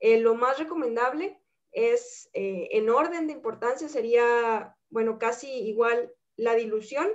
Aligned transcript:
Eh, 0.00 0.18
lo 0.18 0.34
más 0.34 0.58
recomendable 0.58 1.38
es, 1.72 2.30
eh, 2.32 2.68
en 2.72 2.88
orden 2.88 3.26
de 3.26 3.34
importancia, 3.34 3.88
sería, 3.88 4.76
bueno, 4.88 5.18
casi 5.18 5.48
igual 5.48 6.12
la 6.36 6.54
dilución, 6.54 7.10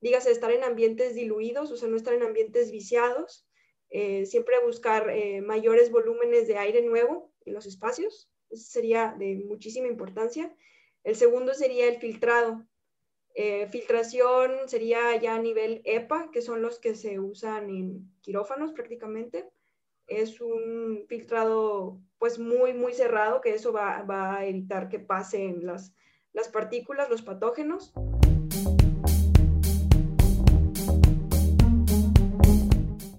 dígase 0.00 0.30
estar 0.30 0.52
en 0.52 0.62
ambientes 0.62 1.14
diluidos, 1.14 1.72
o 1.72 1.76
sea, 1.76 1.88
no 1.88 1.96
estar 1.96 2.12
en 2.12 2.22
ambientes 2.22 2.70
viciados, 2.70 3.48
eh, 3.88 4.26
siempre 4.26 4.56
buscar 4.64 5.12
mayores 5.42 5.90
volúmenes 5.90 6.46
de 6.46 6.58
aire 6.58 6.82
nuevo 6.82 7.32
en 7.46 7.54
los 7.54 7.66
espacios, 7.66 8.30
eso 8.50 8.64
sería 8.70 9.14
de 9.18 9.36
muchísima 9.46 9.88
importancia. 9.88 10.54
El 11.02 11.16
segundo 11.16 11.54
sería 11.54 11.88
el 11.88 11.98
filtrado. 11.98 12.66
filtración 13.70 14.68
sería 14.68 15.16
ya 15.16 15.34
a 15.34 15.40
nivel 15.40 15.82
EPA, 15.84 16.30
que 16.32 16.42
son 16.42 16.62
los 16.62 16.78
que 16.78 16.94
se 16.94 17.18
usan 17.18 17.70
en 17.70 18.12
quirófanos 18.20 18.72
prácticamente 18.72 19.48
es 20.06 20.40
un 20.40 21.04
filtrado 21.08 22.00
pues 22.18 22.38
muy, 22.38 22.72
muy 22.72 22.92
cerrado, 22.94 23.40
que 23.40 23.54
eso 23.54 23.72
va, 23.72 24.04
a 24.08 24.46
evitar 24.46 24.88
que 24.88 24.98
pasen 24.98 25.66
las, 25.66 25.92
las 26.32 26.48
partículas, 26.48 27.10
los 27.10 27.22
patógenos. 27.22 27.92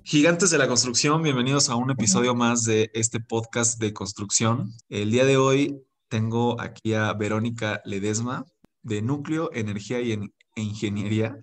Gigantes 0.04 0.50
de 0.50 0.58
la 0.58 0.68
construcción, 0.68 1.22
bienvenidos 1.22 1.70
a 1.70 1.76
un 1.76 1.92
episodio 1.92 2.34
más 2.34 2.64
de 2.64 2.90
este 2.94 3.20
podcast 3.20 3.80
de 3.80 3.94
construcción. 3.94 4.72
El 4.88 5.12
día 5.12 5.26
de 5.26 5.36
hoy 5.36 5.84
tengo 6.08 6.60
aquí 6.62 6.94
a 6.94 7.12
Verónica 7.14 7.82
Ledesma 7.84 8.46
de 8.82 9.02
Núcleo, 9.02 9.50
Energía 9.54 10.00
y 10.00 10.18
Ingeniería. 10.56 11.38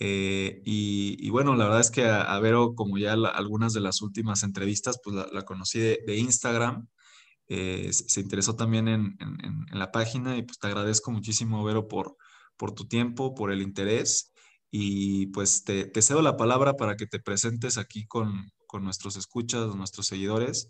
Eh, 0.00 0.62
y, 0.64 1.28
bueno, 1.30 1.56
la 1.56 1.64
verdad 1.64 1.80
es 1.80 1.90
que 1.90 2.06
a, 2.06 2.38
Vero, 2.40 2.74
como 2.74 2.98
ya 2.98 3.12
algunas 3.12 3.72
de 3.72 3.80
las 3.80 4.00
últimas 4.02 4.42
entrevistas, 4.42 5.00
pues 5.02 5.16
la, 5.32 5.42
conocí 5.42 5.80
de, 5.80 6.16
Instagram. 6.16 6.88
Eh, 7.48 7.90
se, 7.92 8.20
interesó 8.20 8.56
también 8.56 8.88
en, 8.88 9.16
la 9.72 9.90
página 9.90 10.36
y 10.36 10.42
pues 10.42 10.58
te 10.58 10.66
agradezco 10.68 11.10
muchísimo, 11.10 11.64
Vero, 11.64 11.88
por, 11.88 12.16
por 12.56 12.72
tu 12.72 12.86
tiempo, 12.86 13.34
por 13.34 13.50
el 13.52 13.62
interés. 13.62 14.32
Y 14.70 15.26
pues 15.28 15.64
te, 15.64 15.90
cedo 16.02 16.22
la 16.22 16.36
palabra 16.36 16.74
para 16.74 16.96
que 16.96 17.06
te 17.06 17.20
presentes 17.20 17.78
aquí 17.78 18.06
con, 18.06 18.50
nuestros 18.80 19.16
escuchas, 19.16 19.74
nuestros 19.74 20.06
seguidores. 20.06 20.68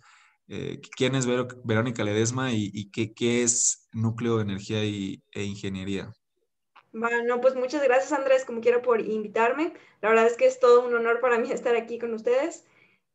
Eh, 0.49 0.81
¿Quién 0.97 1.15
es 1.15 1.27
Verónica 1.27 2.05
Ledesma 2.05 2.53
y, 2.55 2.91
qué, 2.91 3.13
qué, 3.13 3.43
es 3.43 3.89
Núcleo 3.93 4.37
de 4.37 4.43
Energía 4.45 4.85
y, 4.85 5.23
e 5.33 5.45
Ingeniería? 5.45 6.13
Bueno, 6.93 7.41
pues 7.41 7.55
muchas 7.55 7.83
gracias 7.83 8.13
Andrés, 8.13 8.45
como 8.45 8.61
quiero, 8.61 8.81
por 8.83 9.01
invitarme. 9.01 9.75
La 10.01 10.09
verdad 10.09 10.27
es 10.27 10.37
que 10.37 10.47
es 10.47 10.59
todo 10.59 10.87
un 10.87 10.95
honor 10.95 11.21
para 11.21 11.39
mí 11.39 11.51
estar 11.51 11.77
aquí 11.77 11.99
con 11.99 12.15
ustedes. 12.15 12.67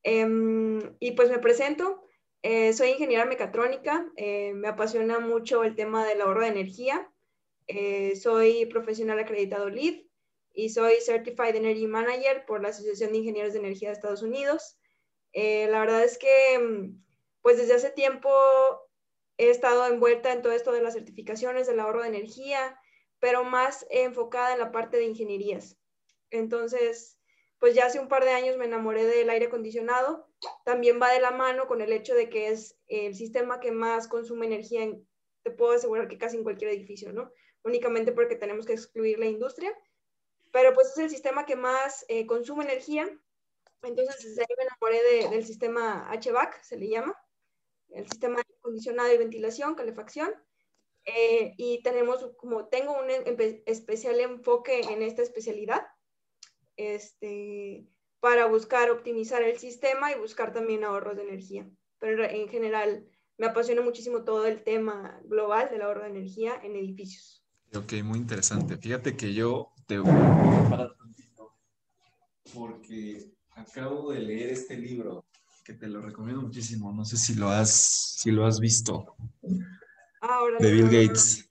Em, 0.04 0.96
y 1.00 1.12
pues 1.12 1.30
me 1.30 1.40
presento. 1.40 2.04
Eh, 2.44 2.74
soy 2.74 2.90
ingeniera 2.90 3.26
mecatrónica. 3.26 4.12
Eh, 4.16 4.54
me 4.54 4.68
apasiona 4.68 5.20
mucho 5.20 5.64
el 5.64 5.76
tema 5.76 6.06
del 6.06 6.22
ahorro 6.22 6.42
de 6.42 6.50
energía. 6.50 7.10
Eh, 7.68 8.16
soy 8.18 8.66
profesional 8.68 9.20
acreditado 9.20 9.70
LEED 9.70 10.04
y 10.54 10.70
soy 10.70 10.96
Certified 11.00 11.56
Energy 11.56 11.88
Manager 11.88 12.46
por 12.46 12.62
la 12.62 12.70
Asociación 12.70 13.12
de 13.12 13.20
Ingenieros 13.20 13.54
de 13.54 13.60
Energía 13.60 13.90
de 13.90 13.94
Estados 13.94 14.22
Unidos. 14.22 14.78
la 15.34 15.80
verdad 15.80 16.04
es 16.04 16.18
que, 16.20 16.92
pues 17.42 17.58
desde 17.58 17.74
hace 17.76 17.90
tiempo 17.92 18.30
he 19.38 19.50
estado 19.50 19.88
envuelta 19.88 20.32
en 20.32 20.42
todo 20.42 20.54
esto 20.54 20.72
de 20.72 20.82
las 20.82 20.94
certificaciones 20.94 21.66
del 21.68 21.80
ahorro 21.80 22.04
de 22.04 22.10
energía 22.10 22.78
pero 23.24 23.46
más 23.46 23.88
enfocada 23.90 24.52
en 24.52 24.60
la 24.60 24.74
parte 24.74 24.98
de 24.98 25.06
ingenierías. 25.06 25.78
Entonces, 26.30 27.18
pues 27.58 27.74
ya 27.74 27.86
hace 27.86 27.98
un 28.02 28.10
par 28.10 28.26
de 28.26 28.32
años 28.32 28.58
me 28.58 28.66
enamoré 28.66 29.06
del 29.06 29.30
aire 29.30 29.46
acondicionado. 29.46 30.28
También 30.66 31.00
va 31.02 31.10
de 31.10 31.22
la 31.22 31.32
mano 31.32 31.66
con 31.66 31.80
el 31.80 31.94
hecho 31.94 32.16
de 32.16 32.28
que 32.28 32.50
es 32.50 32.78
el 32.88 33.16
sistema 33.16 33.62
que 33.62 33.72
más 33.72 34.10
consume 34.10 34.48
energía, 34.48 34.84
en, 34.84 35.08
te 35.42 35.52
puedo 35.52 35.72
asegurar 35.72 36.10
que 36.10 36.18
casi 36.18 36.36
en 36.36 36.44
cualquier 36.44 36.72
edificio, 36.72 37.14
¿no? 37.14 37.32
Únicamente 37.64 38.12
porque 38.12 38.36
tenemos 38.36 38.66
que 38.66 38.74
excluir 38.74 39.18
la 39.18 39.28
industria, 39.28 39.74
pero 40.52 40.74
pues 40.74 40.90
es 40.90 40.98
el 40.98 41.10
sistema 41.10 41.46
que 41.46 41.56
más 41.56 42.04
eh, 42.10 42.26
consume 42.26 42.66
energía. 42.66 43.10
Entonces, 43.84 44.22
desde 44.22 44.42
ahí 44.42 44.56
me 44.58 44.66
enamoré 44.66 45.30
del 45.30 45.46
sistema 45.46 46.12
HVAC, 46.12 46.62
se 46.62 46.76
le 46.76 46.90
llama, 46.90 47.18
el 47.88 48.04
sistema 48.04 48.42
de 48.42 48.54
acondicionado 48.60 49.14
y 49.14 49.18
ventilación, 49.18 49.76
calefacción. 49.76 50.34
Eh, 51.06 51.54
y 51.58 51.82
tenemos 51.84 52.32
como, 52.38 52.68
tengo 52.68 52.94
un 52.94 53.10
especial 53.66 54.20
enfoque 54.20 54.82
en 54.82 55.02
esta 55.02 55.22
especialidad, 55.22 55.86
este, 56.78 57.88
para 58.20 58.46
buscar 58.46 58.90
optimizar 58.90 59.42
el 59.44 59.58
sistema 59.58 60.12
y 60.12 60.20
buscar 60.20 60.54
también 60.54 60.84
ahorros 60.84 61.18
de 61.18 61.24
energía. 61.24 61.70
Pero 62.00 62.24
en 62.24 62.48
general 62.48 63.06
me 63.38 63.48
apasiona 63.48 63.82
muchísimo 63.82 64.24
todo 64.24 64.46
el 64.46 64.64
tema 64.64 65.20
global 65.26 65.70
del 65.70 65.82
ahorro 65.82 66.04
de 66.04 66.10
energía 66.10 66.60
en 66.64 66.76
edificios. 66.76 67.44
Ok, 67.76 67.94
muy 68.04 68.20
interesante. 68.20 68.78
Fíjate 68.78 69.18
que 69.18 69.34
yo 69.34 69.72
te 69.88 70.00
voy 70.00 70.12
a 70.12 70.94
porque 72.54 73.32
acabo 73.56 74.12
de 74.12 74.20
leer 74.20 74.52
este 74.52 74.78
libro 74.78 75.26
que 75.64 75.74
te 75.74 75.88
lo 75.88 76.02
recomiendo 76.02 76.42
muchísimo. 76.42 76.92
No 76.94 77.04
sé 77.04 77.18
si 77.18 77.36
lo 77.36 77.50
has, 77.50 78.16
si 78.20 78.32
lo 78.32 78.46
has 78.46 78.60
visto 78.60 79.16
de 80.60 80.72
Bill 80.72 80.86
Gates. 80.86 81.50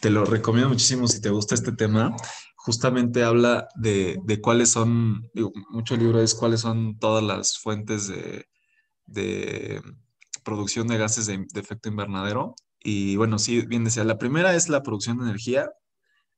Te 0.00 0.10
lo 0.10 0.24
recomiendo 0.24 0.68
muchísimo 0.68 1.06
si 1.06 1.20
te 1.20 1.30
gusta 1.30 1.54
este 1.54 1.72
tema. 1.72 2.16
Justamente 2.56 3.22
habla 3.22 3.68
de, 3.76 4.40
cuáles 4.42 4.70
son, 4.70 5.30
mucho 5.70 5.96
libro 5.96 6.20
es 6.20 6.34
cuáles 6.34 6.60
son 6.60 6.98
todas 6.98 7.22
las 7.22 7.58
fuentes 7.58 8.08
de, 9.06 9.82
producción 10.44 10.88
de 10.88 10.98
gases 10.98 11.26
de, 11.26 11.46
efecto 11.54 11.88
invernadero. 11.88 12.54
Y 12.80 13.16
bueno, 13.16 13.38
sí, 13.38 13.64
bien 13.66 13.84
decía, 13.84 14.04
la 14.04 14.18
primera 14.18 14.54
es 14.54 14.68
la 14.68 14.82
producción 14.82 15.18
de 15.18 15.24
energía, 15.24 15.70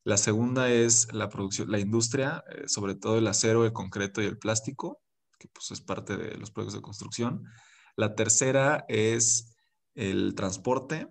la 0.04 0.16
segunda 0.16 0.70
es 0.70 1.12
la 1.12 1.28
producción, 1.28 1.70
la 1.70 1.78
industria, 1.78 2.42
eh, 2.50 2.64
sobre 2.66 2.94
todo 2.94 3.18
el 3.18 3.26
acero, 3.26 3.66
el 3.66 3.72
concreto 3.72 4.22
y 4.22 4.26
el 4.26 4.38
plástico, 4.38 5.02
que 5.38 5.48
pues 5.48 5.70
es 5.70 5.82
parte 5.82 6.16
de 6.16 6.38
los 6.38 6.50
productos 6.50 6.74
de 6.74 6.82
construcción. 6.82 7.44
La 7.96 8.14
tercera 8.14 8.86
es 8.88 9.54
el 9.94 10.34
transporte, 10.34 11.08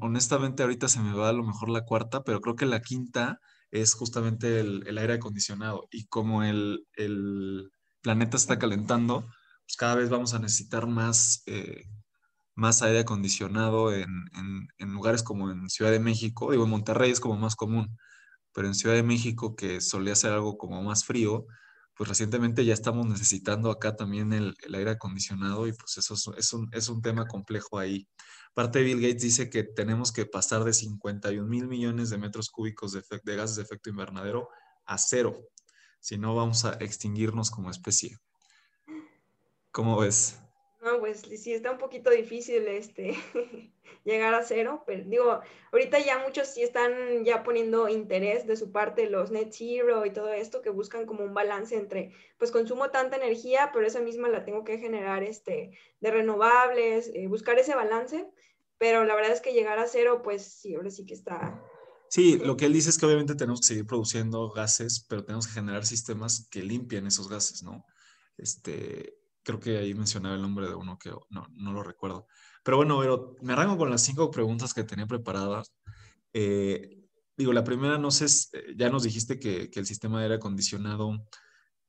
honestamente 0.00 0.62
ahorita 0.62 0.88
se 0.88 1.00
me 1.00 1.12
va 1.12 1.28
a 1.28 1.32
lo 1.32 1.44
mejor 1.44 1.68
la 1.68 1.84
cuarta, 1.84 2.22
pero 2.24 2.40
creo 2.40 2.56
que 2.56 2.66
la 2.66 2.80
quinta 2.80 3.40
es 3.70 3.94
justamente 3.94 4.60
el, 4.60 4.98
aire 4.98 5.14
acondicionado. 5.14 5.88
Y 5.90 6.06
como 6.06 6.42
el, 6.42 6.86
planeta 8.02 8.36
está 8.36 8.58
calentando, 8.58 9.22
pues 9.66 9.76
cada 9.78 9.94
vez 9.94 10.10
vamos 10.10 10.34
a 10.34 10.38
necesitar 10.38 10.86
más, 10.86 11.42
eh, 11.46 11.84
más 12.54 12.82
aire 12.82 13.00
acondicionado 13.00 13.92
en, 13.94 14.08
lugares 14.78 15.22
como 15.22 15.50
en 15.50 15.68
Ciudad 15.70 15.90
de 15.90 16.00
México. 16.00 16.50
Digo, 16.50 16.64
en 16.64 16.70
Monterrey 16.70 17.10
es 17.10 17.20
como 17.20 17.36
más 17.36 17.56
común, 17.56 17.96
pero 18.52 18.68
en 18.68 18.74
Ciudad 18.74 18.94
de 18.94 19.02
México, 19.02 19.56
que 19.56 19.80
solía 19.80 20.14
ser 20.14 20.32
algo 20.32 20.58
como 20.58 20.82
más 20.82 21.04
frío, 21.04 21.46
pues 21.96 22.08
recientemente 22.08 22.64
ya 22.64 22.74
estamos 22.74 23.06
necesitando 23.06 23.70
acá 23.70 23.96
también 23.96 24.32
el, 24.32 24.54
aire 24.74 24.92
acondicionado 24.92 25.66
y 25.66 25.72
pues 25.72 25.96
eso 25.98 26.14
es, 26.36 26.52
un, 26.52 26.68
es 26.72 26.88
un 26.88 27.02
tema 27.02 27.26
complejo 27.26 27.78
ahí. 27.78 28.08
Parte 28.52 28.80
de 28.80 28.84
Bill 28.84 29.00
Gates 29.00 29.22
dice 29.22 29.50
que 29.50 29.64
tenemos 29.64 30.12
que 30.12 30.26
pasar 30.26 30.64
de 30.64 30.72
51 30.72 31.46
mil 31.46 31.66
millones 31.66 32.10
de 32.10 32.18
metros 32.18 32.50
cúbicos 32.50 32.92
de, 32.92 33.02
de 33.22 33.36
gases 33.36 33.56
de 33.56 33.62
efecto 33.62 33.90
invernadero 33.90 34.48
a 34.86 34.98
cero. 34.98 35.48
Si 36.00 36.18
no, 36.18 36.34
vamos 36.34 36.64
a 36.64 36.74
extinguirnos 36.74 37.50
como 37.50 37.70
especie. 37.70 38.18
¿Cómo 39.70 39.98
ves? 39.98 40.43
No, 40.84 41.00
pues 41.00 41.22
sí, 41.22 41.54
está 41.54 41.70
un 41.70 41.78
poquito 41.78 42.10
difícil 42.10 42.68
este, 42.68 43.16
llegar 44.04 44.34
a 44.34 44.42
cero, 44.42 44.84
pero 44.86 45.02
digo, 45.06 45.40
ahorita 45.72 45.98
ya 45.98 46.18
muchos 46.18 46.48
sí 46.48 46.62
están 46.62 47.24
ya 47.24 47.42
poniendo 47.42 47.88
interés 47.88 48.46
de 48.46 48.56
su 48.56 48.70
parte, 48.70 49.08
los 49.08 49.30
net 49.30 49.48
zero 49.50 50.04
y 50.04 50.12
todo 50.12 50.28
esto, 50.28 50.60
que 50.60 50.68
buscan 50.68 51.06
como 51.06 51.24
un 51.24 51.32
balance 51.32 51.74
entre, 51.74 52.12
pues 52.38 52.50
consumo 52.50 52.90
tanta 52.90 53.16
energía, 53.16 53.70
pero 53.72 53.86
esa 53.86 54.00
misma 54.00 54.28
la 54.28 54.44
tengo 54.44 54.62
que 54.62 54.76
generar 54.76 55.22
este, 55.22 55.70
de 56.00 56.10
renovables, 56.10 57.10
eh, 57.14 57.28
buscar 57.28 57.58
ese 57.58 57.74
balance, 57.74 58.28
pero 58.76 59.04
la 59.04 59.14
verdad 59.14 59.32
es 59.32 59.40
que 59.40 59.54
llegar 59.54 59.78
a 59.78 59.86
cero, 59.86 60.20
pues 60.22 60.44
sí, 60.60 60.74
ahora 60.74 60.90
sí 60.90 61.06
que 61.06 61.14
está. 61.14 61.62
Sí, 62.10 62.36
lo 62.36 62.58
que 62.58 62.66
él 62.66 62.74
dice 62.74 62.90
es 62.90 62.98
que 62.98 63.06
obviamente 63.06 63.36
tenemos 63.36 63.60
que 63.60 63.68
seguir 63.68 63.86
produciendo 63.86 64.50
gases, 64.50 65.06
pero 65.08 65.24
tenemos 65.24 65.46
que 65.46 65.54
generar 65.54 65.86
sistemas 65.86 66.46
que 66.50 66.62
limpien 66.62 67.06
esos 67.06 67.30
gases, 67.30 67.62
¿no? 67.62 67.86
Este, 68.36 69.23
creo 69.44 69.60
que 69.60 69.78
ahí 69.78 69.94
mencionaba 69.94 70.34
el 70.34 70.42
nombre 70.42 70.66
de 70.66 70.74
uno 70.74 70.98
que 70.98 71.10
no, 71.30 71.46
no 71.52 71.72
lo 71.72 71.82
recuerdo. 71.82 72.26
Pero 72.62 72.78
bueno, 72.78 72.98
pero 73.00 73.36
me 73.42 73.52
arranco 73.52 73.76
con 73.76 73.90
las 73.90 74.02
cinco 74.02 74.30
preguntas 74.30 74.74
que 74.74 74.84
tenía 74.84 75.06
preparadas. 75.06 75.72
Eh, 76.32 77.04
digo, 77.36 77.52
la 77.52 77.62
primera, 77.62 77.98
no 77.98 78.10
sé, 78.10 78.26
eh, 78.56 78.74
ya 78.76 78.88
nos 78.88 79.04
dijiste 79.04 79.38
que, 79.38 79.70
que, 79.70 79.80
el 79.80 79.86
sistema 79.86 80.18
de 80.18 80.24
aire 80.24 80.36
acondicionado 80.36 81.24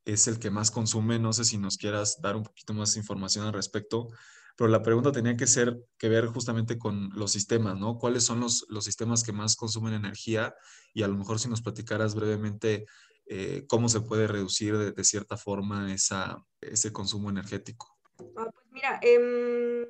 es 0.04 0.28
el 0.28 0.38
que 0.38 0.52
más 0.52 0.70
consume, 0.70 1.18
no 1.18 1.34
sé 1.34 1.46
si 1.46 1.58
nos 1.58 1.78
quieras 1.78 2.22
dar 2.22 2.36
un 2.36 2.44
poquito 2.44 2.74
más 2.74 2.96
información 2.98 3.48
al 3.48 3.54
respecto, 3.54 4.10
pero 4.56 4.70
la 4.70 4.84
pregunta 4.84 5.12
tenía 5.12 5.36
que 5.36 5.48
ser, 5.48 5.78
que 5.98 6.10
ver 6.10 6.28
justamente 6.28 6.78
con 6.78 7.10
los 7.14 7.32
sistemas, 7.32 7.78
¿no? 7.78 7.98
¿Cuáles 7.98 8.24
son 8.24 8.40
los, 8.40 8.66
los 8.70 8.86
sistemas 8.86 9.24
que 9.24 9.34
más 9.34 9.56
consumen 9.56 9.94
energía? 9.94 10.56
Y 10.94 11.04
a 11.04 11.08
lo 11.08 11.16
mejor 11.16 11.40
si 11.40 11.50
nos 11.50 11.62
platicaras 11.62 12.16
brevemente 12.16 12.86
eh, 13.28 13.66
cómo 13.68 13.90
se 13.90 14.02
puede 14.02 14.28
reducir 14.28 14.78
de, 14.78 15.04
cierta 15.04 15.36
forma 15.38 15.94
ese 15.94 16.94
consumo 16.94 17.30
energético. 17.30 17.98
Ah, 18.38 18.50
pues 18.54 18.66
mira, 18.72 19.00
em, 19.02 19.86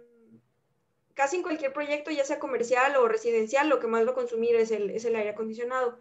casi 1.14 1.38
en 1.38 1.44
cualquier 1.44 1.74
proyecto, 1.74 2.12
ya 2.12 2.24
sea 2.24 2.40
comercial 2.40 2.96
o 2.96 3.08
residencial, 3.08 3.68
lo 3.68 3.80
que 3.80 3.88
más 3.88 4.06
va 4.06 4.12
a 4.12 4.16
consumir 4.16 4.56
es 4.56 4.72
el, 4.72 5.16
aire 5.16 5.30
acondicionado. 5.30 5.98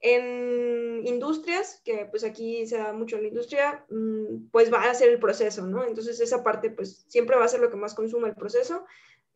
En 0.00 1.02
industrias, 1.06 1.80
que 1.84 2.06
pues 2.06 2.24
aquí 2.24 2.66
se 2.66 2.76
da 2.76 2.92
mucho 2.92 3.16
en 3.16 3.22
la 3.22 3.28
industria, 3.28 3.86
mm, 3.88 4.48
pues 4.50 4.72
va 4.72 4.82
a 4.82 4.94
ser 4.94 5.10
el 5.10 5.20
proceso, 5.20 5.66
¿no? 5.66 5.84
Entonces 5.84 6.20
esa 6.20 6.42
parte 6.42 6.70
pues 6.70 7.04
siempre 7.08 7.36
va 7.36 7.44
a 7.44 7.48
ser 7.48 7.60
lo 7.60 7.70
que 7.70 7.76
más 7.76 7.94
consume 7.94 8.28
el 8.28 8.34
proceso. 8.34 8.84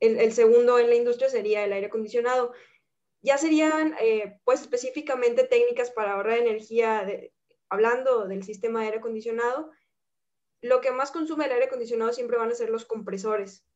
El 0.00 0.32
segundo 0.32 0.78
en 0.78 0.88
la 0.90 0.94
industria 0.94 1.28
sería 1.28 1.64
el 1.64 1.72
aire 1.72 1.88
acondicionado. 1.88 2.52
Ya 3.28 3.36
serían 3.36 3.94
eh, 4.00 4.40
pues 4.44 4.62
específicamente 4.62 5.44
técnicas 5.44 5.90
para 5.90 6.14
ahorrar 6.14 6.38
energía, 6.38 7.06
hablando 7.68 8.26
del 8.26 8.42
sistema 8.42 8.80
de 8.80 8.86
aire 8.86 8.98
acondicionado. 9.00 9.70
Lo 10.62 10.80
que 10.80 10.92
más 10.92 11.10
consume 11.10 11.44
el 11.44 11.52
aire 11.52 11.66
acondicionado 11.66 12.10
siempre 12.14 12.38
van 12.38 12.50
a 12.50 12.54
ser 12.54 12.70
los 12.70 12.86
compresores. 12.86 13.66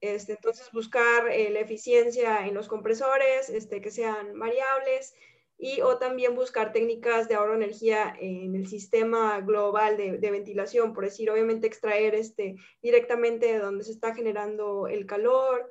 Este, 0.00 0.32
entonces 0.32 0.72
buscar 0.72 1.28
eh, 1.28 1.50
la 1.50 1.60
eficiencia 1.60 2.48
en 2.48 2.54
los 2.54 2.66
compresores, 2.66 3.48
este, 3.48 3.80
que 3.80 3.92
sean 3.92 4.36
variables, 4.40 5.14
y 5.56 5.82
o 5.82 5.98
también 5.98 6.34
buscar 6.34 6.72
técnicas 6.72 7.28
de 7.28 7.36
ahorro 7.36 7.56
de 7.56 7.64
energía 7.64 8.12
en 8.18 8.56
el 8.56 8.66
sistema 8.66 9.40
global 9.40 9.96
de, 9.96 10.30
ventilación, 10.32 10.94
por 10.94 11.04
decir, 11.04 11.30
obviamente 11.30 11.68
extraer 11.68 12.16
este, 12.16 12.56
directamente 12.82 13.52
de 13.52 13.60
donde 13.60 13.84
se 13.84 13.92
está 13.92 14.16
generando 14.16 14.88
el 14.88 15.06
calor, 15.06 15.70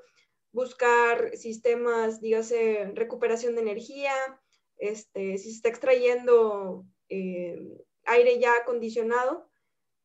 buscar 0.55 1.35
sistemas, 1.35 2.21
dígase, 2.21 2.91
recuperación 2.95 3.55
de 3.55 3.61
energía, 3.61 4.13
este, 4.77 5.37
si 5.37 5.49
se 5.49 5.57
está 5.57 5.69
extrayendo 5.69 6.85
eh, 7.09 7.59
aire 8.05 8.39
ya 8.39 8.55
acondicionado, 8.61 9.49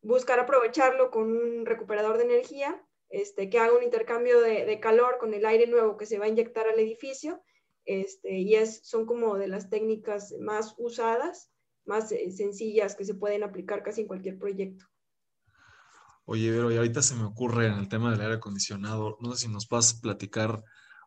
buscar 0.03 0.41
aprovecharlo 0.41 1.13
con 1.13 1.31
un 1.31 1.65
recuperador 1.65 2.19
de 2.19 2.25
energía, 2.25 2.85
este, 3.11 3.49
que 3.49 3.61
haga 3.61 3.77
un 3.77 3.85
intercambio 3.85 4.41
de, 4.41 4.81
calor 4.81 5.19
con 5.19 5.35
el 5.35 5.47
aire 5.47 5.69
nuevo 5.69 5.97
que 5.97 6.07
se 6.07 6.19
va 6.19 6.25
a 6.25 6.29
inyectar 6.29 6.67
al 6.67 6.81
edificio 6.81 7.41
este, 7.85 8.39
y 8.39 8.57
es, 8.57 8.81
son 8.83 9.07
como 9.07 9.37
de 9.37 9.47
las 9.47 9.71
técnicas 9.71 10.35
más 10.41 10.75
usadas, 10.79 11.53
más 11.85 12.11
eh, 12.11 12.29
sencillas 12.33 12.97
que 12.97 13.05
se 13.05 13.15
pueden 13.15 13.45
aplicar 13.45 13.85
casi 13.85 14.01
en 14.01 14.09
cualquier 14.09 14.37
proyecto. 14.37 14.85
Oye, 16.25 16.51
pero 16.51 16.71
y 16.73 16.77
ahorita 16.77 17.03
se 17.03 17.15
me 17.15 17.25
ocurre 17.25 17.67
en 17.67 17.75
el 17.75 17.89
tema 17.89 18.11
del 18.11 18.21
aire 18.21 18.35
acondicionado, 18.35 19.17
no 19.21 19.33
sé 19.33 19.47
si 19.47 19.49
nos 19.53 19.67
puedes 19.67 19.95
platicar 19.95 20.63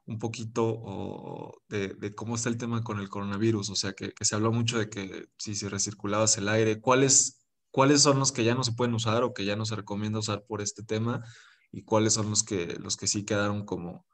un 0.06 0.19
poquito 0.19 1.54
de, 1.69 2.13
cómo 2.15 2.36
está 2.36 2.50
el 2.50 2.57
tema 2.57 2.83
con 2.83 3.00
el 3.00 3.10
coronavirus, 3.10 3.69
o 3.69 3.75
sea, 3.75 3.94
que, 3.94 4.13
se 4.19 4.36
habló 4.36 4.51
mucho 4.51 4.77
de 4.77 4.89
que 4.89 5.27
si 5.38 5.56
se 5.56 5.69
recirculabas 5.69 6.38
el 6.38 6.50
aire, 6.50 6.81
¿cuáles, 6.81 7.45
¿cuáles 7.71 8.01
son 8.01 8.19
los 8.19 8.31
que 8.31 8.44
ya 8.44 8.56
no 8.56 8.63
se 8.63 8.74
pueden 8.74 8.94
usar 8.94 9.24
o 9.24 9.33
que 9.33 9.45
ya 9.45 9.56
no 9.56 9.65
se 9.65 9.75
recomienda 9.75 10.19
usar 10.19 10.44
por 10.45 10.62
este 10.62 10.83
tema? 10.83 11.24
¿Y 11.71 11.83
cuáles 11.83 12.13
son 12.13 12.30
los 12.30 12.44
que, 12.44 12.75
los 12.80 12.98
que 12.98 13.07
sí 13.07 13.24
quedaron 13.24 13.66
como, 13.66 14.06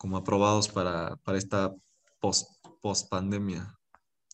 como 0.00 0.16
aprobados 0.16 0.68
para, 0.68 1.16
para 1.16 1.36
esta 1.36 1.74
post, 2.20 2.48
post 2.80 3.08
pandemia. 3.10 3.78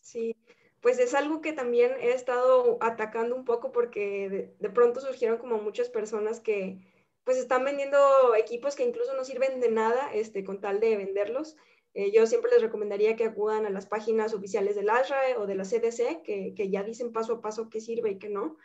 Sí, 0.01 0.35
pues 0.81 0.99
es 0.99 1.13
algo 1.13 1.41
que 1.41 1.53
también 1.53 1.93
he 1.99 2.11
estado 2.11 2.77
atacando 2.81 3.35
un 3.35 3.45
poco 3.45 3.71
porque 3.71 4.55
de, 4.59 4.69
pronto 4.69 4.99
surgieron 4.99 5.37
como 5.37 5.57
muchas 5.57 5.89
personas 5.89 6.39
que 6.39 6.79
pues 7.23 7.37
están 7.37 7.65
vendiendo 7.65 8.35
equipos 8.35 8.75
que 8.75 8.83
incluso 8.83 9.13
no 9.15 9.25
sirven 9.25 9.59
de 9.59 9.69
nada 9.69 10.13
este, 10.13 10.43
con 10.43 10.61
tal 10.61 10.79
de 10.79 10.95
venderlos. 10.95 11.57
Eh, 11.93 12.11
yo 12.11 12.25
siempre 12.27 12.51
les 12.51 12.61
recomendaría 12.61 13.15
que 13.15 13.25
acudan 13.25 13.65
a 13.65 13.69
las 13.69 13.85
páginas 13.85 14.33
oficiales 14.33 14.75
del 14.75 14.89
ASRAE 14.89 15.35
o 15.35 15.47
de 15.47 15.55
la 15.55 15.63
CDC, 15.63 16.21
que, 16.23 16.53
que 16.55 16.69
ya 16.69 16.83
dicen 16.83 17.11
paso 17.11 17.33
a 17.33 17.41
paso 17.41 17.69
qué 17.69 17.81
sirve 17.81 18.11
y 18.11 18.19
qué 18.19 18.29
no. 18.29 18.57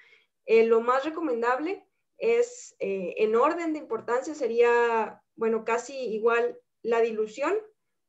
Eh, 0.46 0.66
lo 0.66 0.80
más 0.80 1.04
recomendable 1.04 1.84
es, 2.18 2.76
eh, 2.78 3.14
en 3.18 3.34
orden 3.34 3.72
de 3.72 3.78
importancia, 3.78 4.34
sería, 4.34 5.22
bueno, 5.34 5.64
casi 5.64 5.94
igual 5.94 6.58
la 6.82 7.00
dilución, 7.00 7.56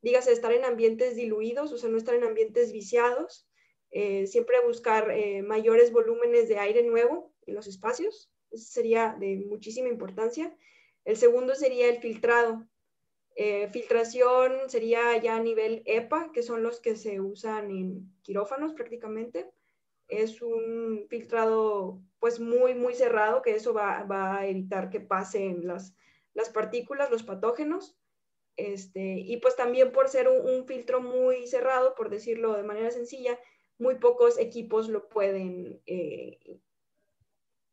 dígase 0.01 0.31
estar 0.31 0.51
en 0.51 0.65
ambientes 0.65 1.15
diluidos, 1.15 1.71
o 1.71 1.77
sea, 1.77 1.89
no 1.89 1.97
estar 1.97 2.15
en 2.15 2.23
ambientes 2.23 2.71
viciados, 2.71 3.47
eh, 3.95 4.25
siempre 4.25 4.59
buscar 4.65 5.11
eh, 5.11 5.43
mayores 5.43 5.91
volúmenes 5.91 6.47
de 6.49 6.57
aire 6.57 6.81
nuevo 6.81 7.31
en 7.45 7.53
los 7.53 7.67
espacios, 7.67 8.31
eso 8.49 8.71
sería 8.71 9.15
de 9.19 9.45
muchísima 9.47 9.87
importancia. 9.87 10.55
El 11.05 11.15
segundo 11.15 11.53
sería 11.53 11.89
el 11.89 11.99
filtrado. 11.99 12.67
Eh, 13.35 13.67
filtración 13.69 14.67
sería 14.67 15.15
ya 15.17 15.35
a 15.35 15.43
nivel 15.43 15.83
EPA, 15.85 16.31
que 16.31 16.41
son 16.41 16.63
los 16.63 16.79
que 16.79 16.95
se 16.95 17.19
usan 17.19 17.69
en 17.69 18.11
quirófanos 18.23 18.73
prácticamente. 18.73 19.51
Es 20.07 20.41
un 20.41 21.05
filtrado 21.07 22.01
pues 22.19 22.39
muy, 22.39 22.73
muy 22.73 22.95
cerrado, 22.95 23.43
que 23.43 23.53
eso 23.53 23.75
va, 23.75 24.03
va 24.03 24.39
a 24.39 24.47
evitar 24.47 24.89
que 24.89 25.01
pasen 25.01 25.67
las, 25.67 25.95
las 26.33 26.49
partículas, 26.49 27.11
los 27.11 27.23
patógenos. 27.23 27.95
Este, 28.55 29.19
y 29.19 29.37
pues 29.37 29.55
también 29.55 29.91
por 29.91 30.09
ser 30.09 30.27
un, 30.27 30.67
filtro 30.67 31.01
muy 31.01 31.47
cerrado, 31.47 31.95
por 31.95 32.09
decirlo 32.09 32.53
de 32.53 32.63
manera 32.63 32.91
sencilla, 32.91 33.39
muy 33.83 33.95
pocos 33.95 34.39
equipos 34.39 34.87
lo 34.87 35.09
pueden 35.09 35.81
eh, 35.85 36.39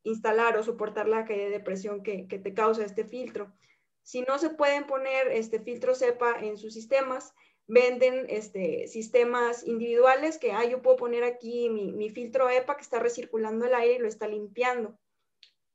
instalar 0.03 0.57
o 0.57 0.63
soportar 0.63 1.07
la 1.07 1.25
caída 1.25 1.49
de 1.49 1.59
presión 1.61 2.03
que, 2.03 2.25
te 2.27 2.53
causa 2.53 2.83
este 2.83 3.05
filtro. 3.05 3.53
Si 4.03 4.21
no 4.21 4.37
se 4.37 4.49
pueden 4.49 4.85
poner 4.85 5.29
este 5.29 5.59
filtro 5.59 5.95
cepa 5.95 6.39
en 6.39 6.57
sus 6.57 6.73
sistemas, 6.73 7.33
venden 7.65 8.25
este, 8.29 8.87
sistemas 8.87 9.65
individuales 9.65 10.37
que, 10.37 10.51
ah, 10.51 10.65
yo 10.65 10.81
puedo 10.81 10.97
poner 10.97 11.23
aquí 11.23 11.69
mi, 11.69 12.09
filtro 12.09 12.49
EPA 12.49 12.75
que 12.75 12.83
está 12.83 12.99
recirculando 12.99 13.65
el 13.65 13.73
aire 13.73 13.95
y 13.95 13.99
lo 13.99 14.07
está 14.07 14.27
limpiando. 14.27 14.99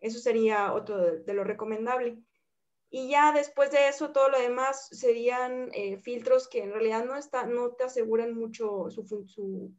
Eso 0.00 0.18
sería 0.18 0.74
otro 0.74 0.98
de 0.98 1.34
lo 1.34 1.44
recomendable. 1.44 2.18
Y 2.90 3.08
ya 3.08 3.32
después 3.32 3.70
de 3.70 3.88
eso, 3.88 4.12
todo 4.12 4.28
lo 4.28 4.38
demás 4.38 4.88
serían 4.92 5.70
eh, 5.72 5.98
filtros 5.98 6.48
que 6.48 6.62
en 6.62 6.72
realidad 6.72 7.04
no, 7.04 7.16
está, 7.16 7.46
no 7.46 7.70
te 7.70 7.84
aseguran 7.84 8.34
mucho 8.34 8.90
su, 8.90 9.72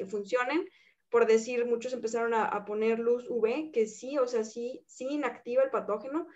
que 0.00 0.06
funcionen. 0.06 0.68
Por 1.10 1.26
decir, 1.26 1.64
muchos 1.66 1.92
empezaron 1.92 2.34
a, 2.34 2.64
poner 2.64 2.98
luz 2.98 3.28
UV, 3.28 3.70
que 3.72 3.86
sí, 3.86 4.18
o 4.18 4.26
sea, 4.26 4.44
sí, 4.44 4.82
sí 4.86 5.06
inactiva 5.08 5.62
el 5.62 5.70
patógeno, 5.70 6.26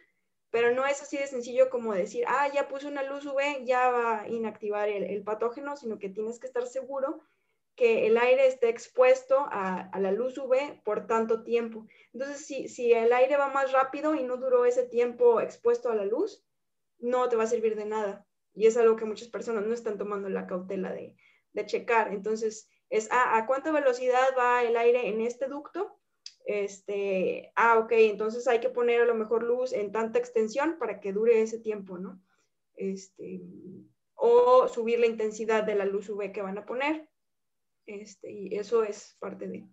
pero 0.51 0.73
no 0.73 0.87
es 0.87 1.01
así 1.03 1.17
de 1.17 1.27
sencillo 1.27 1.71
como 1.71 1.95
decir, 1.95 2.25
ah, 2.29 2.49
ya 2.53 2.69
puse 2.69 2.89
una 2.89 3.03
luz 3.03 3.25
UV, 3.27 3.65
ya 3.65 3.91
va 3.91 4.23
a 4.23 4.29
inactivar 4.29 4.89
el, 4.89 5.05
el 5.05 5.23
patógeno, 5.23 5.77
sino 5.77 5.99
que 5.99 6.09
tienes 6.09 6.39
que 6.41 6.47
estar 6.47 6.67
seguro 6.67 7.23
que 7.77 8.07
el 8.07 8.17
aire 8.19 8.47
esté 8.47 8.69
expuesto 8.69 9.47
a, 9.51 9.91
la 9.99 10.13
luz 10.13 10.39
UV 10.39 10.83
por 10.85 11.07
tanto 11.07 11.43
tiempo. 11.43 11.87
Entonces, 12.13 12.47
si, 12.47 12.93
el 12.93 13.13
aire 13.13 13.37
va 13.37 13.49
más 13.49 13.73
rápido 13.73 14.15
y 14.15 14.23
no 14.23 14.37
duró 14.37 14.65
ese 14.65 14.85
tiempo 14.85 15.41
expuesto 15.41 15.91
a 15.91 15.97
la 15.97 16.05
luz, 16.05 16.45
no 16.99 17.29
te 17.29 17.37
va 17.37 17.45
a 17.45 17.49
servir 17.49 17.75
de 17.75 17.87
nada. 17.87 18.27
Y 18.55 18.67
es 18.67 18.77
algo 18.77 18.97
que 18.97 19.05
muchas 19.05 19.29
personas 19.29 19.67
no 19.67 19.75
están 19.75 19.99
tomando 19.99 20.29
la 20.29 20.47
cautela 20.47 20.93
de, 20.93 21.17
checar. 21.67 22.13
Entonces, 22.13 22.69
es 22.91 23.09
ah, 23.11 23.37
a 23.37 23.47
cuánta 23.47 23.73
velocidad 23.73 24.35
va 24.39 24.63
el 24.63 24.77
aire 24.77 25.09
en 25.09 25.21
este 25.21 25.47
ducto. 25.47 25.99
Este, 26.47 27.53
ah, 27.57 27.79
ok, 27.79 27.93
entonces 27.93 28.47
hay 28.47 28.61
que 28.61 28.69
poner 28.69 29.01
a 29.01 29.07
lo 29.07 29.15
mejor 29.15 29.43
luz 29.43 29.73
en 29.73 29.93
tanta 29.93 30.19
extensión 30.19 30.77
para 30.79 31.01
que 31.01 31.13
dure 31.13 31.41
ese 31.41 31.59
tiempo, 31.59 31.99
¿no? 31.99 32.21
Este, 32.77 33.41
o 34.15 34.69
subir 34.69 34.99
la 35.01 35.07
intensidad 35.07 35.65
de 35.65 35.75
la 35.75 35.85
luz 35.85 36.09
UV 36.09 36.33
que 36.33 36.43
van 36.43 36.59
a 36.59 36.67
poner 36.67 37.09
este, 37.87 38.31
y 38.31 38.57
eso 38.57 38.83
es 38.83 39.17
parte 39.19 39.47
de. 39.47 39.67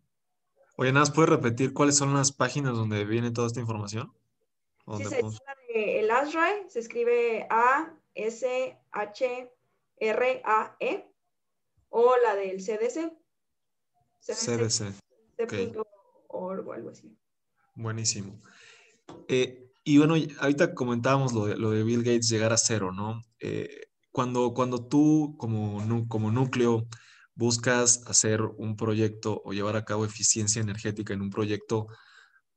Oye, 0.78 0.92
nada, 0.92 1.12
¿puedes 1.14 1.30
repetir 1.30 1.74
cuáles 1.74 1.98
son 1.98 2.14
las 2.14 2.32
páginas 2.32 2.74
donde 2.74 3.06
viene 3.06 3.32
toda 3.32 3.48
esta 3.48 3.60
información? 3.60 4.14
Sí, 4.98 5.06
se 5.06 5.22
de 5.74 6.00
el 6.00 6.12
ASRAE, 6.12 6.70
se 6.70 6.80
escribe 6.80 7.48
A-S-H-R-A-E, 7.50 8.56
o 11.92 12.16
la 12.18 12.36
del 12.36 12.58
CDC. 12.58 13.14
CDC. 14.20 14.96
o 16.28 16.52
algo 16.52 16.90
así. 16.90 17.16
Buenísimo. 17.76 18.42
Eh, 19.28 19.72
y 19.84 19.98
bueno, 19.98 20.16
ahorita 20.40 20.74
comentábamos 20.74 21.34
lo 21.34 21.46
de, 21.46 21.58
lo 21.58 21.72
de, 21.72 21.84
Bill 21.84 22.04
Gates 22.04 22.30
llegar 22.30 22.54
a 22.54 22.58
cero, 22.58 22.92
¿no? 22.92 23.22
Eh, 23.40 23.88
cuando, 24.12 24.54
cuando 24.54 24.86
tú 24.88 25.36
como, 25.38 26.08
como 26.08 26.32
núcleo 26.32 26.88
buscas 27.34 28.04
hacer 28.08 28.42
un 28.42 28.76
proyecto 28.76 29.42
o 29.46 29.54
llevar 29.54 29.76
a 29.76 29.86
cabo 29.86 30.06
eficiencia 30.06 30.62
energética 30.62 31.14
en 31.14 31.22
un 31.22 31.30
proyecto, 31.30 31.88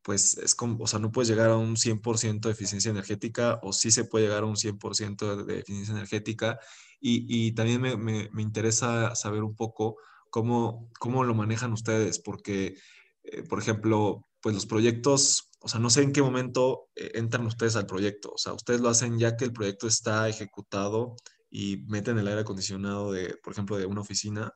pues 0.05 0.37
es 0.37 0.55
como, 0.55 0.85
o 0.85 0.87
sea, 0.87 0.99
no 0.99 1.11
puedes 1.11 1.29
llegar 1.31 1.49
a 1.49 1.57
un 1.57 1.77
100% 1.77 2.41
de 2.49 2.53
eficiencia 2.53 2.91
energética 2.91 3.59
o 3.63 3.73
sí 3.73 3.91
se 3.91 4.05
puede 4.05 4.27
llegar 4.27 4.43
a 4.43 4.47
un 4.47 4.57
100% 4.57 5.47
de, 5.47 5.61
eficiencia 5.61 5.95
energética. 5.95 6.61
Y, 7.01 7.53
también 7.53 7.81
me, 7.81 8.31
interesa 8.43 9.15
saber 9.15 9.43
un 9.43 9.57
poco 9.57 9.97
cómo, 10.31 10.91
cómo 10.99 11.25
lo 11.25 11.35
manejan 11.35 11.73
ustedes, 11.73 12.19
porque, 12.19 12.77
eh, 13.25 13.43
por 13.43 13.59
ejemplo, 13.59 14.27
pues 14.41 14.55
los 14.55 14.67
proyectos, 14.67 15.51
o 15.61 15.69
sea, 15.69 15.81
no 15.81 15.91
sé 15.91 16.03
en 16.03 16.13
qué 16.13 16.23
momento 16.23 16.89
eh, 16.97 17.13
entran 17.15 17.47
ustedes 17.47 17.77
al 17.77 17.87
proyecto, 17.87 18.31
o 18.33 18.39
sea, 18.39 18.55
ustedes 18.55 18.81
lo 18.81 18.89
hacen 18.89 19.19
ya 19.19 19.37
que 19.37 19.45
el 19.45 19.53
proyecto 19.53 19.87
está 19.87 20.29
ejecutado 20.29 21.17
y 21.51 21.85
meten 21.89 22.19
el 22.19 22.29
aire 22.29 22.41
acondicionado 22.41 23.13
de, 23.13 23.37
por 23.43 23.53
ejemplo, 23.53 23.77
de 23.77 23.87
una 23.87 24.01
oficina, 24.01 24.53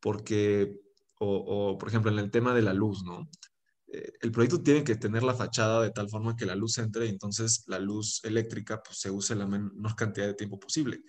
porque, 0.00 0.76
o, 1.18 1.78
por 1.78 1.88
ejemplo, 1.88 2.10
en 2.10 2.18
el 2.18 2.30
tema 2.30 2.54
de 2.54 2.62
la 2.62 2.74
luz, 2.74 3.04
¿no? 3.04 3.28
Eh, 3.86 4.12
el 4.20 4.32
proyecto 4.32 4.62
tiene 4.62 4.84
que 4.84 4.96
tener 4.96 5.22
la 5.22 5.34
fachada 5.34 5.82
de 5.82 5.90
tal 5.90 6.08
forma 6.08 6.36
que 6.36 6.46
la 6.46 6.54
luz 6.54 6.78
entre 6.78 7.06
y 7.06 7.10
entonces 7.10 7.64
la 7.66 7.78
luz 7.78 8.20
eléctrica 8.24 8.82
pues, 8.82 8.98
se 8.98 9.10
use 9.10 9.34
la 9.34 9.46
menor 9.46 9.94
cantidad 9.96 10.26
de 10.26 10.34
tiempo 10.34 10.58
posible. 10.58 11.02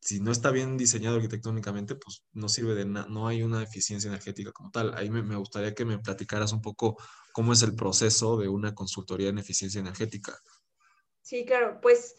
Si 0.00 0.20
no 0.20 0.32
está 0.32 0.50
bien 0.50 0.76
diseñado 0.76 1.16
arquitectónicamente, 1.16 1.94
pues 1.94 2.24
no 2.32 2.48
sirve 2.48 2.74
de 2.74 2.84
nada, 2.84 3.06
no 3.08 3.26
hay 3.26 3.42
una 3.42 3.62
eficiencia 3.62 4.08
energética 4.08 4.52
como 4.52 4.70
tal. 4.70 4.94
Ahí 4.94 5.08
me, 5.08 5.36
gustaría 5.36 5.74
que 5.74 5.86
me 5.86 5.98
platicaras 5.98 6.52
un 6.52 6.60
poco 6.60 6.98
cómo 7.32 7.54
es 7.54 7.62
el 7.62 7.74
proceso 7.74 8.36
de 8.36 8.48
una 8.48 8.74
consultoría 8.74 9.30
en 9.30 9.38
eficiencia 9.38 9.80
energética. 9.80 10.38
Sí, 11.22 11.46
claro, 11.46 11.78
pues 11.80 12.16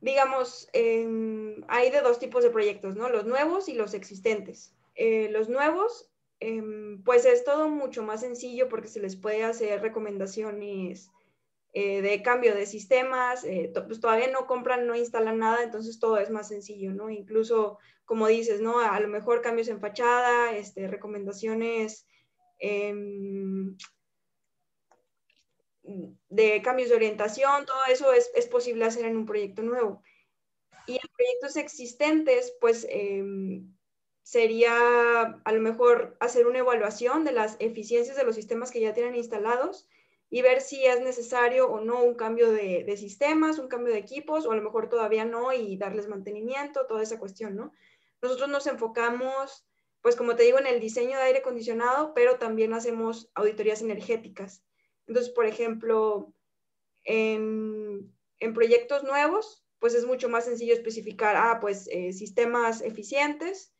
digamos, 0.00 0.68
hay 0.72 1.90
de 1.90 2.00
dos 2.02 2.18
tipos 2.18 2.42
de 2.42 2.48
proyectos, 2.48 2.96
¿no? 2.96 3.10
Los 3.10 3.26
nuevos 3.26 3.68
y 3.68 3.74
los 3.74 3.92
existentes. 3.92 4.74
Eh, 4.94 5.28
los 5.30 5.48
nuevos, 5.48 6.09
em, 6.40 7.02
pues 7.04 7.24
es 7.24 7.44
todo 7.44 7.68
mucho 7.68 8.02
más 8.02 8.20
sencillo 8.20 8.68
porque 8.68 8.88
se 8.88 9.00
les 9.00 9.16
puede 9.16 9.44
hacer 9.44 9.80
recomendaciones 9.80 11.10
eh, 11.72 12.02
de 12.02 12.20
cambio 12.22 12.54
de 12.56 12.66
sistemas, 12.66 13.44
eh, 13.44 13.72
pues 13.86 14.00
todavía 14.00 14.28
no 14.28 14.48
compran, 14.48 14.88
no 14.88 14.96
instalan 14.96 15.38
nada, 15.38 15.62
entonces 15.62 16.00
todo 16.00 16.18
es 16.18 16.28
más 16.28 16.48
sencillo, 16.48 16.92
¿no? 16.92 17.10
Incluso, 17.10 17.78
como 18.04 18.26
dices, 18.26 18.60
¿no? 18.60 18.80
A 18.80 18.98
lo 18.98 19.06
mejor 19.06 19.40
cambios 19.40 19.68
en 19.68 19.80
fachada, 19.80 20.56
este, 20.56 20.88
recomendaciones 20.88 22.08
em, 22.58 23.76
de 26.28 26.62
cambios 26.62 26.88
de 26.88 26.96
orientación, 26.96 27.66
todo 27.66 27.84
eso 27.88 28.12
es, 28.12 28.46
posible 28.48 28.84
hacer 28.84 29.04
en 29.04 29.16
un 29.16 29.26
proyecto 29.26 29.62
nuevo. 29.62 30.02
Y 30.88 30.94
en 30.94 31.08
proyectos 31.16 31.56
existentes, 31.56 32.52
pues 32.60 32.84
em, 32.90 33.72
sería 34.22 35.40
a 35.44 35.52
lo 35.52 35.60
mejor 35.60 36.16
hacer 36.20 36.46
una 36.46 36.60
evaluación 36.60 37.24
de 37.24 37.32
las 37.32 37.56
eficiencias 37.58 38.16
de 38.16 38.24
los 38.24 38.36
sistemas 38.36 38.70
que 38.70 38.80
ya 38.80 38.92
tienen 38.92 39.14
instalados 39.14 39.88
y 40.30 40.42
ver 40.42 40.60
si 40.60 40.84
es 40.86 41.00
necesario 41.00 41.68
o 41.68 41.80
no 41.80 42.02
un 42.02 42.14
cambio 42.14 42.52
de, 42.52 42.96
sistemas, 42.96 43.58
un 43.58 43.68
cambio 43.68 43.92
de 43.92 43.98
equipos, 43.98 44.46
o 44.46 44.52
a 44.52 44.56
lo 44.56 44.62
mejor 44.62 44.88
todavía 44.88 45.24
no, 45.24 45.52
y 45.52 45.76
darles 45.76 46.06
mantenimiento, 46.06 46.86
toda 46.86 47.02
esa 47.02 47.18
cuestión, 47.18 47.56
¿no? 47.56 47.72
Nosotros 48.22 48.48
nos 48.48 48.68
enfocamos, 48.68 49.66
pues 50.02 50.14
como 50.14 50.36
te 50.36 50.44
digo, 50.44 50.60
en 50.60 50.68
el 50.68 50.78
diseño 50.78 51.16
de 51.16 51.24
aire 51.24 51.40
acondicionado, 51.40 52.14
pero 52.14 52.38
también 52.38 52.72
hacemos 52.74 53.30
auditorías 53.34 53.82
energéticas. 53.82 54.62
Entonces, 55.08 55.32
por 55.32 55.46
ejemplo, 55.46 56.32
en, 57.02 58.14
proyectos 58.54 59.02
nuevos, 59.02 59.64
pues 59.80 59.94
es 59.94 60.06
mucho 60.06 60.28
más 60.28 60.44
sencillo 60.44 60.74
especificar, 60.74 61.34
ah, 61.36 61.58
pues 61.60 61.88
eh, 61.90 62.12
sistemas 62.12 62.82
eficientes. 62.82 63.72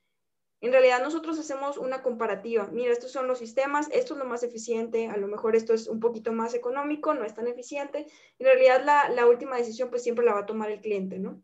En 0.60 0.72
realidad 0.72 1.02
nosotros 1.02 1.38
hacemos 1.38 1.78
una 1.78 2.02
comparativa. 2.02 2.68
Mira, 2.70 2.92
estos 2.92 3.12
son 3.12 3.26
los 3.26 3.38
sistemas, 3.38 3.88
esto 3.92 4.14
es 4.14 4.18
lo 4.18 4.26
más 4.26 4.42
eficiente, 4.42 5.08
a 5.08 5.16
lo 5.16 5.26
mejor 5.26 5.56
esto 5.56 5.72
es 5.72 5.88
un 5.88 6.00
poquito 6.00 6.32
más 6.32 6.54
económico, 6.54 7.14
no 7.14 7.24
es 7.24 7.34
tan 7.34 7.46
eficiente. 7.46 8.06
En 8.38 8.46
realidad 8.46 8.82
la, 8.84 9.08
la 9.08 9.26
última 9.26 9.56
decisión 9.56 9.90
pues 9.90 10.02
siempre 10.02 10.24
la 10.24 10.34
va 10.34 10.40
a 10.40 10.46
tomar 10.46 10.70
el 10.70 10.80
cliente, 10.80 11.18
¿no? 11.18 11.42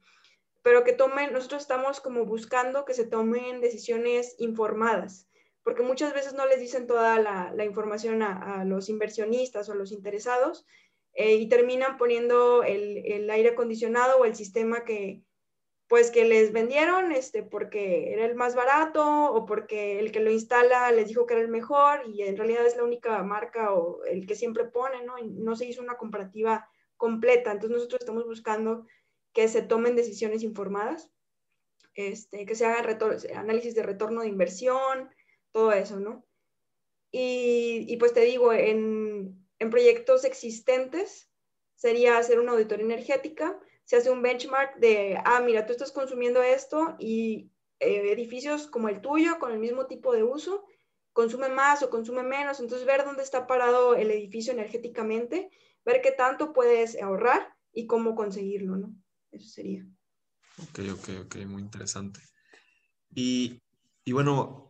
Pero 0.63 0.85
que 0.85 0.93
tomen, 0.93 1.33
nosotros 1.33 1.63
estamos 1.63 2.01
como 2.01 2.25
buscando 2.25 2.85
que 2.85 2.95
se 2.95 3.07
tomen 3.07 3.61
decisiones 3.61 4.35
informadas 4.39 5.27
porque 5.67 5.83
muchas 5.83 6.15
veces 6.15 6.33
no 6.33 6.47
les 6.47 6.61
dicen 6.61 6.87
toda 6.87 7.19
la, 7.19 7.65
información 7.65 8.23
a, 8.23 8.65
los 8.65 8.89
inversionistas 8.89 9.69
o 9.69 9.73
a 9.73 9.75
los 9.75 9.91
interesados 9.91 10.65
eh, 11.13 11.35
y 11.35 11.49
terminan 11.49 11.97
poniendo 11.97 12.63
el, 12.63 13.29
aire 13.29 13.49
acondicionado 13.49 14.19
o 14.19 14.25
el 14.25 14.37
sistema 14.37 14.85
que, 14.85 15.25
pues 15.89 16.11
que 16.11 16.25
les 16.25 16.53
vendieron 16.53 17.13
este, 17.13 17.43
porque 17.43 18.13
era 18.13 18.25
el 18.25 18.35
más 18.35 18.55
barato 18.55 19.33
o 19.33 19.47
porque 19.47 20.01
el 20.01 20.11
que 20.11 20.21
lo 20.21 20.31
instala 20.31 20.91
les 20.91 21.09
dijo 21.09 21.27
que 21.27 21.35
era 21.35 21.43
el 21.43 21.49
mejor 21.49 22.03
y 22.09 22.23
en 22.23 22.37
realidad 22.37 22.67
es 22.67 22.77
la 22.77 22.85
única 22.85 23.23
marca 23.23 23.73
o 23.73 24.05
el 24.05 24.27
que 24.27 24.35
siempre 24.35 24.65
pone, 24.65 25.05
¿no? 25.05 25.15
no 25.23 25.55
se 25.55 25.67
hizo 25.67 25.83
una 25.83 25.97
comparativa 25.97 26.69
completa. 26.97 27.53
Entonces 27.53 27.77
nosotros 27.77 28.01
estamos 28.01 28.25
buscando 28.25 28.87
que 29.33 29.49
se 29.49 29.63
tomen 29.63 29.97
decisiones 29.97 30.43
informadas, 30.43 31.11
este, 31.95 32.47
que 32.47 32.55
se 32.55 32.67
hagan 32.67 32.99
análisis 33.35 33.75
de 33.75 33.83
retorno 33.83 34.23
de 34.23 34.29
inversión, 34.29 35.11
todo 35.53 35.73
eso, 35.73 36.01
¿no? 36.01 36.27
Y, 37.11 37.97
pues 37.99 38.13
te 38.13 38.21
digo, 38.21 38.53
en, 38.53 39.47
proyectos 39.71 40.25
existentes 40.25 41.31
sería 41.75 42.19
hacer 42.19 42.41
una 42.41 42.53
auditoría 42.53 42.85
energética, 42.85 43.59
se 43.87 43.97
hace 43.97 44.11
un 44.11 44.21
benchmark 44.21 44.77
de, 44.77 45.19
ah, 45.25 45.41
mira, 45.41 45.65
tú 45.65 45.73
estás 45.73 45.93
consumiendo 45.93 46.43
esto 46.43 46.97
y 46.99 47.51
eh, 47.81 48.13
edificios 48.13 48.67
como 48.67 48.91
el 48.91 49.01
tuyo, 49.01 49.39
con 49.39 49.53
el 49.53 49.59
mismo 49.59 49.87
tipo 49.87 50.13
de 50.13 50.23
uso, 50.23 50.67
consume 51.15 51.49
más 51.49 51.83
o 51.83 51.89
consume 51.89 52.23
menos, 52.23 52.61
entonces 52.61 52.87
ver 52.87 53.07
dónde 53.07 53.23
está 53.23 53.47
parado 53.47 53.95
el 53.95 54.11
edificio 54.11 54.53
energéticamente, 54.53 55.49
ver 55.87 56.03
qué 56.03 56.13
tanto 56.13 56.53
puedes 56.53 57.01
ahorrar 57.01 57.57
y 57.73 57.87
cómo 57.87 58.15
conseguirlo, 58.15 58.77
¿no? 58.77 58.95
Eso 59.33 59.49
sería. 59.49 59.87
Ok, 60.59 60.81
ok, 60.93 61.09
ok, 61.25 61.37
muy 61.47 61.63
interesante. 61.63 62.21
Y, 63.15 63.63
y 64.05 64.13
bueno, 64.13 64.67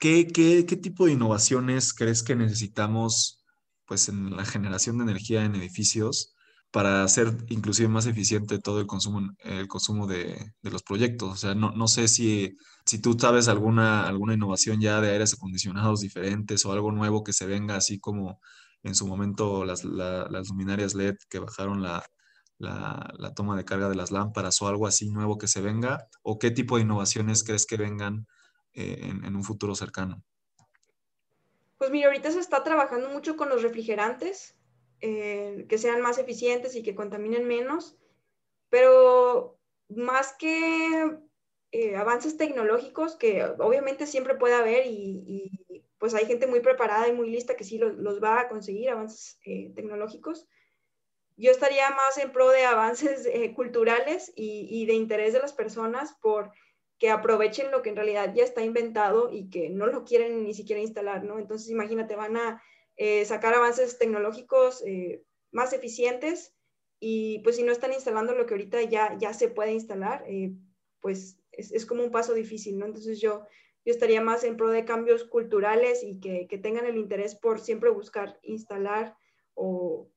¿Qué, 0.00 0.28
qué, 0.28 0.64
qué 0.64 0.76
tipo 0.76 1.04
de 1.04 1.12
innovaciones 1.12 1.92
crees 1.92 2.22
que 2.22 2.34
necesitamos 2.34 3.44
pues, 3.84 4.08
en 4.08 4.34
la 4.34 4.46
generación 4.46 4.96
de 4.96 5.04
energía 5.04 5.44
en 5.44 5.54
edificios 5.54 6.34
para 6.70 7.02
hacer 7.02 7.36
inclusive 7.48 7.88
más 7.88 8.06
eficiente 8.06 8.58
todo 8.58 8.80
el 8.80 8.86
consumo, 8.86 9.32
el 9.40 9.68
consumo 9.68 10.06
de, 10.06 10.52
de 10.62 10.70
los 10.70 10.82
proyectos? 10.82 11.30
O 11.32 11.36
sea, 11.36 11.54
no, 11.54 11.72
no 11.72 11.88
sé 11.88 12.08
si, 12.08 12.56
si 12.86 13.00
tú 13.00 13.16
sabes 13.18 13.48
alguna, 13.48 14.06
alguna 14.06 14.34
innovación 14.34 14.80
ya 14.80 15.00
de 15.00 15.10
aires 15.10 15.34
acondicionados 15.34 16.00
diferentes 16.00 16.64
o 16.64 16.72
algo 16.72 16.92
nuevo 16.92 17.24
que 17.24 17.32
se 17.32 17.46
venga, 17.46 17.76
así 17.76 17.98
como 17.98 18.40
en 18.82 18.94
su 18.94 19.06
momento 19.06 19.64
las, 19.64 19.84
las 19.84 20.48
luminarias 20.48 20.94
LED 20.94 21.16
que 21.28 21.38
bajaron 21.38 21.82
la, 21.82 22.02
la, 22.60 23.32
toma 23.34 23.56
de 23.56 23.64
carga 23.64 23.88
de 23.88 23.94
las 23.94 24.10
lámparas 24.10 24.60
o 24.62 24.68
algo 24.68 24.86
así 24.86 25.10
nuevo 25.10 25.38
que 25.38 25.48
se 25.48 25.60
venga? 25.60 26.06
¿O 26.22 26.38
qué 26.38 26.50
tipo 26.50 26.76
de 26.76 26.82
innovaciones 26.82 27.42
crees 27.42 27.66
que 27.66 27.76
vengan 27.76 28.26
eh, 28.74 28.98
en, 29.02 29.34
un 29.34 29.42
futuro 29.42 29.74
cercano? 29.74 30.22
Pues 31.78 31.90
mira, 31.90 32.08
ahorita 32.08 32.30
se 32.30 32.40
está 32.40 32.62
trabajando 32.62 33.08
mucho 33.08 33.36
con 33.36 33.48
los 33.48 33.62
refrigerantes, 33.62 34.54
eh, 35.00 35.66
que 35.68 35.78
sean 35.78 36.00
más 36.02 36.18
eficientes 36.18 36.76
y 36.76 36.82
que 36.82 36.94
contaminen 36.94 37.46
menos, 37.46 37.96
pero 38.68 39.58
más 39.88 40.34
que 40.34 41.18
eh, 41.72 41.96
avances 41.96 42.36
tecnológicos, 42.36 43.16
que 43.16 43.44
obviamente 43.58 44.06
siempre 44.06 44.34
puede 44.34 44.54
haber 44.54 44.86
y, 44.86 45.50
pues 45.98 46.14
hay 46.14 46.24
gente 46.24 46.46
muy 46.46 46.60
preparada 46.60 47.08
y 47.08 47.12
muy 47.12 47.30
lista 47.30 47.56
que 47.56 47.64
sí 47.64 47.78
los, 47.78 48.22
va 48.22 48.40
a 48.40 48.48
conseguir, 48.48 48.88
avances 48.90 49.38
tecnológicos. 49.74 50.48
Yo 51.36 51.50
estaría 51.50 51.90
más 51.90 52.16
en 52.18 52.32
pro 52.32 52.50
de 52.50 52.64
avances 52.64 53.28
culturales 53.54 54.32
y, 54.34 54.66
y, 54.70 54.86
de 54.86 54.94
interés 54.94 55.34
de 55.34 55.40
las 55.40 55.52
personas 55.52 56.14
por 56.22 56.52
que 57.00 57.10
aprovechen 57.10 57.70
lo 57.70 57.80
que 57.80 57.88
en 57.88 57.96
realidad 57.96 58.32
ya 58.34 58.44
está 58.44 58.62
inventado 58.62 59.30
y 59.32 59.48
que 59.48 59.70
no 59.70 59.86
lo 59.86 60.04
quieren 60.04 60.44
ni 60.44 60.52
siquiera 60.52 60.82
instalar, 60.82 61.24
¿no? 61.24 61.38
Entonces, 61.38 61.70
imagínate, 61.70 62.14
van 62.14 62.36
a 62.36 62.62
eh, 63.02 63.24
sacar 63.24 63.54
avances 63.54 63.96
tecnológicos 63.96 64.82
eh, 64.84 65.24
más 65.52 65.72
eficientes 65.72 66.54
y 66.98 67.38
pues 67.38 67.56
si 67.56 67.62
no 67.62 67.72
están 67.72 67.94
instalando 67.94 68.34
lo 68.34 68.44
que 68.44 68.52
ahorita 68.52 68.82
ya, 68.82 69.16
ya 69.18 69.32
se 69.32 69.48
puede 69.48 69.72
instalar, 69.72 70.22
eh, 70.26 70.52
pues 71.00 71.38
es, 71.50 71.72
es, 71.72 71.86
como 71.86 72.04
un 72.04 72.10
paso 72.10 72.34
difícil, 72.34 72.78
¿no? 72.78 72.84
Entonces 72.84 73.18
yo, 73.18 73.46
yo 73.86 73.90
estaría 73.90 74.20
más 74.20 74.44
en 74.44 74.58
pro 74.58 74.68
de 74.68 74.84
cambios 74.84 75.24
culturales 75.24 76.02
y 76.02 76.20
que, 76.20 76.46
que 76.46 76.58
tengan 76.58 76.84
el 76.84 76.98
interés 76.98 77.34
por 77.34 77.58
siempre 77.58 77.88
buscar 77.88 78.38
instalar 78.42 79.16
o, 79.54 80.10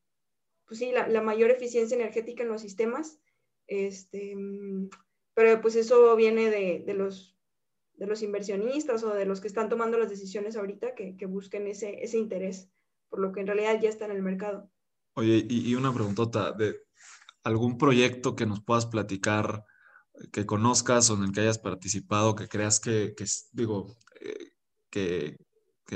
pues 0.67 0.79
sí, 0.79 0.91
la, 0.91 1.07
la 1.07 1.21
mayor 1.21 1.51
eficiencia 1.51 1.95
energética 1.95 2.43
en 2.43 2.49
los 2.49 2.61
sistemas. 2.61 3.21
Este, 3.65 4.35
mm, 4.35 4.89
pero 5.33 5.61
pues 5.61 5.77
eso 5.77 6.13
viene 6.17 6.49
de, 6.49 6.83
de, 6.85 6.93
los, 6.95 7.33
de 7.93 8.07
los 8.07 8.21
inversionistas 8.23 9.05
o 9.05 9.13
de 9.13 9.25
los 9.25 9.39
que 9.39 9.47
están 9.47 9.69
tomando 9.69 9.97
las 9.97 10.09
decisiones 10.09 10.57
ahorita 10.57 10.95
que, 10.95 11.15
que, 11.15 11.27
busquen 11.27 11.65
ese, 11.67 12.03
ese 12.03 12.17
interés, 12.17 12.72
por 13.13 13.21
lo 13.21 13.31
que 13.31 13.41
en 13.41 13.45
realidad 13.45 13.79
ya 13.79 13.89
está 13.89 14.05
en 14.05 14.11
el 14.13 14.23
mercado. 14.23 14.71
Oye, 15.13 15.45
y, 15.47 15.75
una 15.75 15.93
preguntota, 15.93 16.51
de 16.51 16.79
algún 17.43 17.77
proyecto 17.77 18.35
que 18.35 18.47
nos 18.47 18.63
puedas 18.63 18.87
platicar, 18.87 19.65
que 20.31 20.47
conozcas 20.47 21.11
o 21.11 21.13
en 21.13 21.25
el 21.25 21.31
que 21.31 21.41
hayas 21.41 21.59
participado, 21.59 22.33
que 22.33 22.47
creas 22.47 22.79
que, 22.79 23.13
digo, 23.51 23.95
eh, 24.19 24.53
que, 24.89 25.37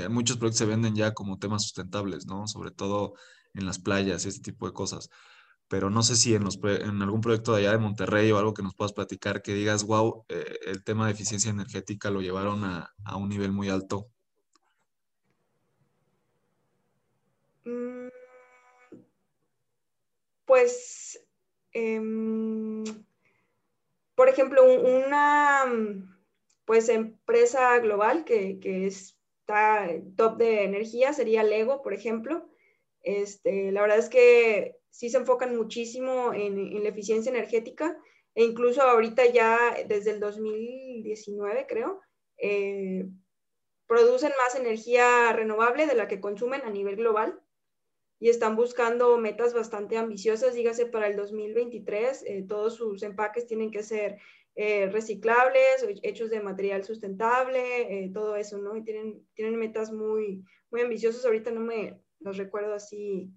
muchos 0.08 0.36
proyectos 0.36 0.58
se 0.58 0.66
venden 0.66 0.94
ya 0.94 1.12
como 1.12 1.40
temas 1.40 1.64
sustentables, 1.64 2.26
¿no? 2.26 2.46
Sobre 2.46 2.70
todo 2.70 3.14
en 3.52 3.66
las 3.66 3.80
playas 3.80 4.24
y 4.24 4.28
ese 4.28 4.40
tipo 4.40 4.68
de 4.68 4.72
cosas 4.72 5.10
pero 5.70 5.90
no 5.90 6.02
sé 6.02 6.16
si 6.16 6.34
en, 6.34 6.44
algún 7.02 7.20
proyecto 7.20 7.52
de 7.52 7.58
allá 7.62 7.72
de 7.72 7.78
Monterrey 7.78 8.30
o 8.32 8.38
algo 8.38 8.54
que 8.54 8.62
nos 8.62 8.74
puedas 8.74 8.94
platicar 8.94 9.42
que 9.42 9.52
digas, 9.52 9.84
wow, 9.84 10.24
eh, 10.30 10.58
el 10.66 10.82
tema 10.82 11.04
de 11.04 11.12
eficiencia 11.12 11.50
energética 11.50 12.10
lo 12.10 12.22
llevaron 12.22 12.64
a 12.64 13.16
un 13.18 13.28
nivel 13.28 13.52
muy 13.52 13.68
alto. 13.68 14.08
Pues, 20.48 21.24
em, 21.72 22.82
por 24.16 24.28
ejemplo, 24.28 24.64
una 24.64 25.64
pues 26.64 26.88
empresa 26.88 27.78
global 27.78 28.24
que, 28.24 28.58
que 28.58 28.88
es 28.88 29.18
está 29.48 29.88
top 30.16 30.36
de 30.36 30.64
energía 30.64 31.12
sería 31.12 31.42
Lego, 31.42 31.82
por 31.82 31.94
ejemplo. 31.94 32.46
Este, 33.02 33.72
la 33.72 33.80
verdad 33.80 33.98
es 33.98 34.10
que 34.10 34.76
sí 34.90 35.08
se 35.08 35.16
enfocan 35.16 35.56
muchísimo 35.56 36.34
en, 36.34 36.82
la 36.82 36.88
eficiencia 36.90 37.30
energética 37.30 37.96
e 38.34 38.44
incluso 38.44 38.82
ahorita 38.82 39.24
ya 39.26 39.58
desde 39.86 40.10
el 40.10 40.20
2019, 40.20 41.66
creo, 41.66 42.00
eh, 42.36 43.08
producen 43.86 44.32
más 44.38 44.54
energía 44.54 45.32
renovable 45.32 45.86
de 45.86 45.94
la 45.94 46.08
que 46.08 46.20
consumen 46.20 46.60
a 46.62 46.70
nivel 46.70 46.96
global 46.96 47.40
y 48.20 48.28
están 48.28 48.56
buscando 48.56 49.16
metas 49.18 49.54
bastante 49.54 49.96
ambiciosas, 49.96 50.54
dígase 50.54 50.86
para 50.86 51.06
el 51.06 51.16
2023, 51.16 52.24
eh, 52.26 52.44
todos 52.48 52.74
sus 52.74 53.02
empaques 53.02 53.46
tienen 53.46 53.70
que 53.70 53.82
ser 53.82 54.18
eh, 54.56 54.88
reciclables, 54.90 55.86
hechos 56.02 56.30
de 56.30 56.40
material 56.40 56.84
sustentable, 56.84 58.04
eh, 58.04 58.10
todo 58.12 58.34
eso, 58.34 58.58
¿no? 58.58 58.76
Y 58.76 58.82
tienen, 58.82 59.24
tienen 59.34 59.56
metas 59.56 59.92
muy, 59.92 60.44
muy 60.70 60.80
ambiciosas, 60.80 61.24
ahorita 61.24 61.52
no 61.52 61.60
me 61.60 62.00
los 62.20 62.36
recuerdo 62.36 62.74
así, 62.74 63.30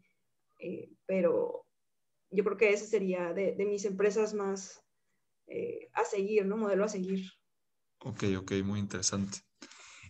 pero 1.05 1.65
yo 2.31 2.43
creo 2.43 2.57
que 2.57 2.69
esa 2.69 2.85
sería 2.85 3.33
de, 3.33 3.53
de 3.53 3.65
mis 3.65 3.85
empresas 3.85 4.33
más 4.33 4.83
a 5.93 6.05
seguir, 6.05 6.45
¿no? 6.45 6.57
Modelo 6.57 6.85
a 6.85 6.89
seguir. 6.89 7.25
Ok, 7.99 8.23
ok, 8.39 8.51
muy 8.63 8.79
interesante. 8.79 9.39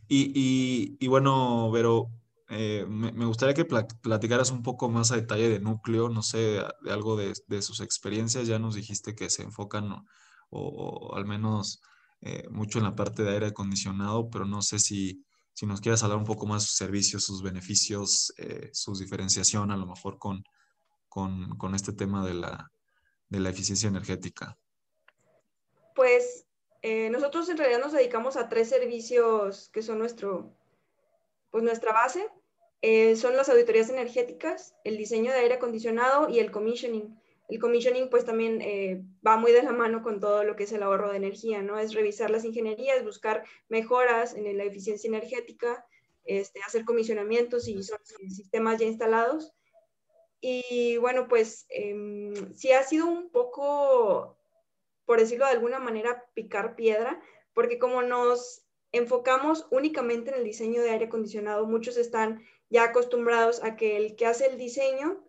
Y, 0.07 0.31
y, 0.35 0.97
y 0.99 1.07
bueno, 1.07 1.71
Vero, 1.71 2.09
eh, 2.53 2.85
me, 2.85 3.25
gustaría 3.25 3.53
que 3.53 3.63
platicaras 3.63 4.51
un 4.51 4.61
poco 4.61 4.89
más 4.89 5.13
a 5.13 5.15
detalle 5.15 5.47
de 5.47 5.61
núcleo, 5.61 6.09
no 6.09 6.21
sé, 6.21 6.61
de 6.81 6.91
algo 6.91 7.15
de, 7.15 7.61
sus 7.61 7.79
experiencias. 7.79 8.45
Ya 8.45 8.59
nos 8.59 8.75
dijiste 8.75 9.15
que 9.15 9.29
se 9.29 9.43
enfocan 9.43 10.05
o, 10.49 11.13
al 11.15 11.25
menos 11.25 11.81
eh, 12.19 12.45
mucho 12.49 12.79
en 12.79 12.83
la 12.83 12.95
parte 12.95 13.23
de 13.23 13.31
aire 13.31 13.47
acondicionado, 13.47 14.29
pero 14.29 14.43
no 14.43 14.61
sé 14.61 14.79
si, 14.79 15.23
si 15.53 15.65
nos 15.65 15.79
quieras 15.79 16.03
hablar 16.03 16.17
un 16.17 16.25
poco 16.25 16.45
más 16.45 16.63
de 16.63 16.67
sus 16.67 16.75
servicios, 16.75 17.23
sus 17.23 17.41
beneficios, 17.41 18.33
eh, 18.37 18.69
su 18.73 18.95
diferenciación 18.95 19.71
a 19.71 19.77
lo 19.77 19.85
mejor 19.85 20.17
con, 20.17 20.43
con, 21.07 21.57
con 21.57 21.73
este 21.73 21.93
tema 21.93 22.25
de 22.25 22.33
la, 22.33 22.69
de 23.29 23.39
la, 23.39 23.49
eficiencia 23.49 23.87
energética. 23.87 24.57
Pues 25.95 26.45
nosotros 27.11 27.47
en 27.47 27.57
realidad 27.57 27.79
nos 27.79 27.93
dedicamos 27.93 28.35
a 28.35 28.49
tres 28.49 28.67
servicios 28.67 29.69
que 29.69 29.83
son 29.83 29.99
nuestro, 29.99 30.51
pues 31.49 31.63
nuestra 31.63 31.93
base. 31.93 32.27
Eh, 32.81 33.15
son 33.15 33.37
las 33.37 33.47
auditorías 33.49 33.89
energéticas, 33.89 34.75
el 34.83 34.97
diseño 34.97 35.31
de 35.31 35.39
aire 35.39 35.55
acondicionado 35.55 36.29
y 36.29 36.39
el 36.39 36.51
commissioning. 36.51 37.15
El 37.47 37.59
commissioning 37.59 38.09
pues 38.09 38.25
también 38.25 38.61
eh, 38.61 39.03
va 39.25 39.37
muy 39.37 39.51
de 39.51 39.61
la 39.61 39.71
mano 39.71 40.01
con 40.01 40.19
todo 40.19 40.43
lo 40.43 40.55
que 40.55 40.63
es 40.63 40.71
el 40.71 40.83
ahorro 40.83 41.11
de 41.11 41.17
energía, 41.17 41.61
¿no? 41.61 41.77
Es 41.77 41.93
revisar 41.93 42.31
las 42.31 42.45
ingenierías, 42.45 43.03
buscar 43.03 43.43
mejoras 43.69 44.33
en 44.33 44.57
la 44.57 44.63
eficiencia 44.63 45.09
energética, 45.09 45.85
este, 46.23 46.61
hacer 46.65 46.85
comisionamientos 46.85 47.67
y 47.67 47.83
son 47.83 47.99
sistemas 48.29 48.79
ya 48.79 48.85
instalados. 48.85 49.53
Y 50.39 50.97
bueno, 50.97 51.27
pues 51.27 51.67
eh, 51.69 52.33
sí 52.55 52.71
ha 52.71 52.81
sido 52.83 53.05
un 53.05 53.29
poco, 53.29 54.37
por 55.05 55.19
decirlo 55.19 55.45
de 55.45 55.51
alguna 55.51 55.77
manera, 55.77 56.25
picar 56.33 56.75
piedra, 56.75 57.21
porque 57.53 57.77
como 57.77 58.01
nos 58.01 58.63
enfocamos 58.91 59.67
únicamente 59.69 60.31
en 60.31 60.37
el 60.37 60.43
diseño 60.43 60.81
de 60.81 60.89
aire 60.89 61.05
acondicionado, 61.05 61.67
muchos 61.67 61.97
están 61.97 62.43
ya 62.71 62.85
acostumbrados 62.85 63.63
a 63.63 63.75
que 63.75 63.97
el 63.97 64.15
que 64.15 64.25
hace 64.25 64.47
el 64.47 64.57
diseño 64.57 65.23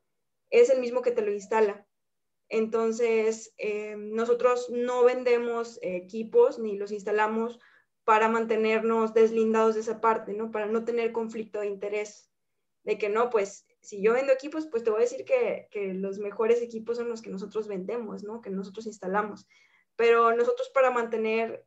es 0.48 0.70
el 0.70 0.80
mismo 0.80 1.02
que 1.02 1.10
te 1.10 1.22
lo 1.22 1.32
instala. 1.32 1.86
Entonces, 2.48 3.52
eh, 3.58 3.96
nosotros 3.96 4.70
no 4.70 5.04
vendemos 5.04 5.78
equipos 5.82 6.58
ni 6.58 6.76
los 6.76 6.92
instalamos 6.92 7.58
para 8.04 8.28
mantenernos 8.28 9.12
deslindados 9.12 9.74
de 9.74 9.80
esa 9.80 10.00
parte, 10.00 10.34
¿no? 10.34 10.50
Para 10.50 10.66
no 10.66 10.84
tener 10.84 11.12
conflicto 11.12 11.60
de 11.60 11.66
interés. 11.66 12.30
De 12.84 12.98
que 12.98 13.08
no, 13.08 13.30
pues 13.30 13.66
si 13.80 14.02
yo 14.02 14.12
vendo 14.12 14.32
equipos, 14.32 14.66
pues 14.66 14.84
te 14.84 14.90
voy 14.90 15.00
a 15.00 15.08
decir 15.08 15.24
que, 15.24 15.68
los 15.94 16.18
mejores 16.18 16.62
equipos 16.62 16.96
son 16.96 17.08
los 17.08 17.22
que 17.22 17.30
nosotros 17.30 17.66
vendemos, 17.66 18.22
¿no? 18.22 18.40
Que 18.40 18.50
nosotros 18.50 18.86
instalamos. 18.86 19.48
Pero 19.96 20.34
nosotros 20.34 20.70
para 20.74 20.90
mantener, 20.90 21.64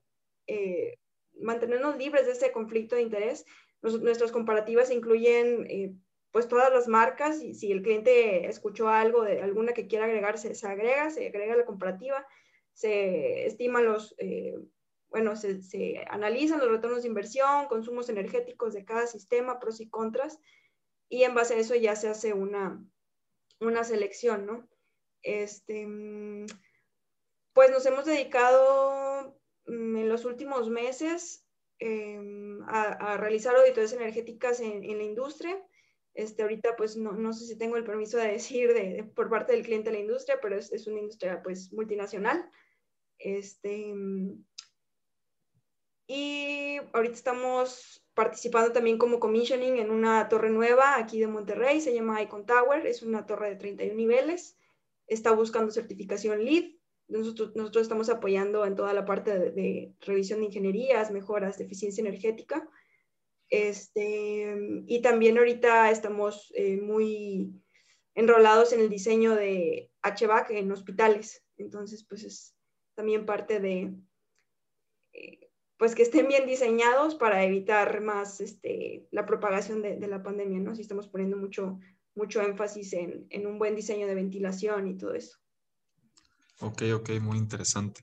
eh, 0.48 1.00
mantenernos 1.34 1.98
libres 1.98 2.26
de 2.26 2.34
ese 2.34 2.52
conflicto 2.52 2.96
de 2.96 3.02
interés, 3.02 3.46
nuestras 3.94 4.32
comparativas 4.32 4.92
incluyen 4.92 5.66
eh, 5.70 5.96
pues 6.32 6.48
todas 6.48 6.72
las 6.74 6.88
marcas 6.88 7.42
y 7.42 7.54
si 7.54 7.72
el 7.72 7.82
cliente 7.82 8.48
escuchó 8.48 8.90
algo 8.90 9.24
de 9.24 9.42
alguna 9.42 9.74
que 9.74 9.88
quiera 9.88 10.06
agregarse, 10.06 10.54
se, 10.56 10.68
agrega, 10.68 11.10
se 11.10 11.28
agrega 11.28 11.56
la 11.56 11.66
comparativa, 11.66 12.28
se 12.74 13.46
estiman 13.46 13.86
los, 13.86 14.16
eh, 14.18 14.58
bueno, 15.08 15.36
se, 15.38 15.62
se, 15.62 16.04
analizan 16.10 16.60
los 16.60 16.70
retornos 16.70 17.04
de 17.04 17.08
inversión, 17.08 17.68
consumos 17.68 18.10
energéticos 18.10 18.74
de 18.74 18.84
cada 18.84 19.08
sistema, 19.08 19.60
pros 19.60 19.80
y 19.80 19.90
contras, 19.90 20.40
y 21.08 21.24
en 21.24 21.36
base 21.36 21.54
a 21.54 21.60
eso 21.60 21.76
ya 21.76 21.96
se 21.96 22.10
hace 22.10 22.34
una, 22.34 22.84
una 23.62 23.84
selección, 23.84 24.46
¿no? 24.46 24.68
Este, 25.22 25.88
mm, 25.88 26.48
pues 27.54 27.72
nos 27.72 27.86
hemos 27.86 28.06
dedicado 28.06 29.40
mm, 29.68 29.96
en 29.98 30.10
los 30.10 30.26
últimos 30.26 30.70
meses 30.70 31.45
Em, 31.80 32.62
a, 32.68 33.18
realizar 33.18 33.56
auditorías 33.56 33.94
energéticas 33.94 34.60
en, 34.62 34.98
la 34.98 35.04
industria. 35.04 35.62
Este, 36.14 36.44
ahorita 36.44 36.78
pues 36.78 36.96
no, 36.96 37.12
no, 37.12 37.34
sé 37.34 37.46
si 37.46 37.58
tengo 37.58 37.76
el 37.76 37.84
permiso 37.84 38.18
de 38.18 38.28
decir 38.32 38.74
de, 38.74 39.04
por 39.16 39.30
parte 39.30 39.54
del 39.54 39.64
cliente 39.64 39.90
de 39.90 39.98
la 39.98 40.02
industria, 40.02 40.40
pero 40.42 40.58
es, 40.58 40.72
es 40.72 40.88
una 40.88 41.00
industria 41.00 41.42
pues 41.44 41.74
multinacional. 41.74 42.50
Este, 43.18 43.94
y 46.08 46.78
ahorita 46.94 47.16
estamos 47.16 48.06
participando 48.14 48.72
también 48.72 48.98
como 48.98 49.20
commissioning 49.20 49.78
en 49.78 49.90
una 49.90 50.30
torre 50.30 50.50
nueva 50.50 50.98
aquí 50.98 51.20
de 51.20 51.28
Monterrey, 51.28 51.82
se 51.82 51.94
llama 51.94 52.22
Icon 52.22 52.46
Tower, 52.46 52.86
es 52.86 53.02
una 53.02 53.26
torre 53.26 53.50
de 53.50 53.56
31 53.56 53.96
niveles, 53.96 54.58
está 55.08 55.32
buscando 55.32 55.72
certificación 55.72 56.46
LEED, 56.46 56.75
nosotros, 57.08 57.52
estamos 57.76 58.10
apoyando 58.10 58.66
en 58.66 58.76
toda 58.76 58.94
la 58.94 59.06
parte 59.06 59.52
de, 59.52 59.94
revisión 60.02 60.40
de 60.40 60.46
ingenierías, 60.46 61.12
mejoras 61.12 61.58
de 61.58 61.66
eficiencia 61.66 62.02
energética. 62.02 62.68
Este, 63.50 64.58
y 64.88 65.02
también 65.02 65.38
ahorita 65.38 65.92
estamos 65.92 66.52
eh, 66.56 66.78
muy 66.78 67.54
enrolados 68.16 68.74
en 68.74 68.80
el 68.80 68.90
diseño 68.90 69.36
de 69.36 69.92
HVAC 70.02 70.52
en 70.52 70.72
hospitales. 70.72 71.44
Entonces, 71.58 72.06
pues 72.08 72.24
es 72.24 72.56
también 72.96 73.26
parte 73.26 73.60
de, 73.60 73.94
eh, 75.14 75.50
pues 75.78 75.94
que 75.94 76.04
estén 76.04 76.28
bien 76.28 76.48
diseñados 76.48 77.16
para 77.16 77.44
evitar 77.44 78.02
más 78.02 78.42
este, 78.42 79.08
la 79.12 79.26
propagación 79.26 79.82
de, 79.82 80.08
la 80.08 80.24
pandemia, 80.24 80.60
¿no? 80.60 80.74
Si 80.74 80.82
estamos 80.82 81.08
poniendo 81.08 81.38
mucho, 81.38 81.80
mucho 82.16 82.42
énfasis 82.42 82.94
en, 82.94 83.28
en 83.30 83.46
un 83.46 83.60
buen 83.60 83.76
diseño 83.76 84.08
de 84.08 84.16
ventilación 84.16 84.88
y 84.88 84.98
todo 84.98 85.14
eso. 85.14 85.38
Ok, 86.62 86.84
ok, 86.96 87.10
muy 87.22 87.38
interesante. 87.38 88.02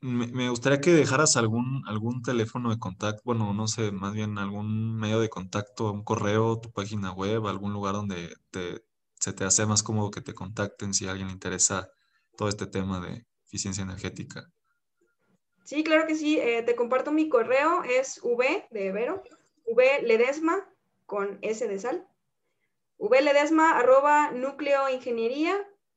me, 0.00 0.48
gustaría 0.48 0.80
que 0.80 0.90
dejaras 0.92 1.36
algún, 1.36 1.82
algún 1.86 2.22
teléfono 2.22 2.70
de 2.70 2.78
contacto, 2.78 3.22
bueno, 3.24 3.52
no 3.54 3.68
sé, 3.68 3.92
más 3.92 4.12
bien 4.14 4.38
algún 4.38 4.96
medio 4.96 5.20
de 5.20 5.28
contacto, 5.28 5.92
un 5.92 6.02
correo, 6.02 6.58
tu 6.58 6.72
página 6.72 7.12
web, 7.12 7.46
algún 7.46 7.72
lugar 7.72 7.94
donde 7.94 8.34
se 9.20 9.32
te 9.32 9.44
hace 9.44 9.66
más 9.66 9.82
cómodo 9.82 10.10
que 10.10 10.20
te 10.20 10.34
contacten 10.34 10.94
si 10.94 11.06
a 11.06 11.12
alguien 11.12 11.28
le 11.28 11.34
interesa 11.34 11.90
todo 12.36 12.48
este 12.48 12.66
tema 12.66 13.00
de 13.00 13.24
eficiencia 13.46 13.82
energética. 13.82 14.50
Sí, 15.64 15.84
claro 15.84 16.06
que 16.06 16.16
sí. 16.16 16.38
Eh, 16.38 16.62
te 16.62 16.74
comparto 16.74 17.12
mi 17.12 17.28
correo, 17.28 17.84
es 17.84 18.20
v 18.22 18.66
de 18.70 18.90
Vero, 18.90 19.22
v 19.66 20.02
ledesma 20.02 20.68
con 21.06 21.38
s 21.42 21.68
de 21.68 21.78
sal, 21.78 22.08
v 22.98 23.22
ledesma 23.22 23.78
arroba 23.78 24.32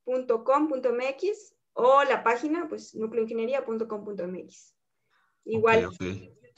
.com.mx 0.06 1.56
o 1.74 2.04
la 2.04 2.24
página, 2.24 2.68
pues 2.70 2.96
nucleoingeniería.com.mx. 2.96 4.76
Igual, 5.46 5.90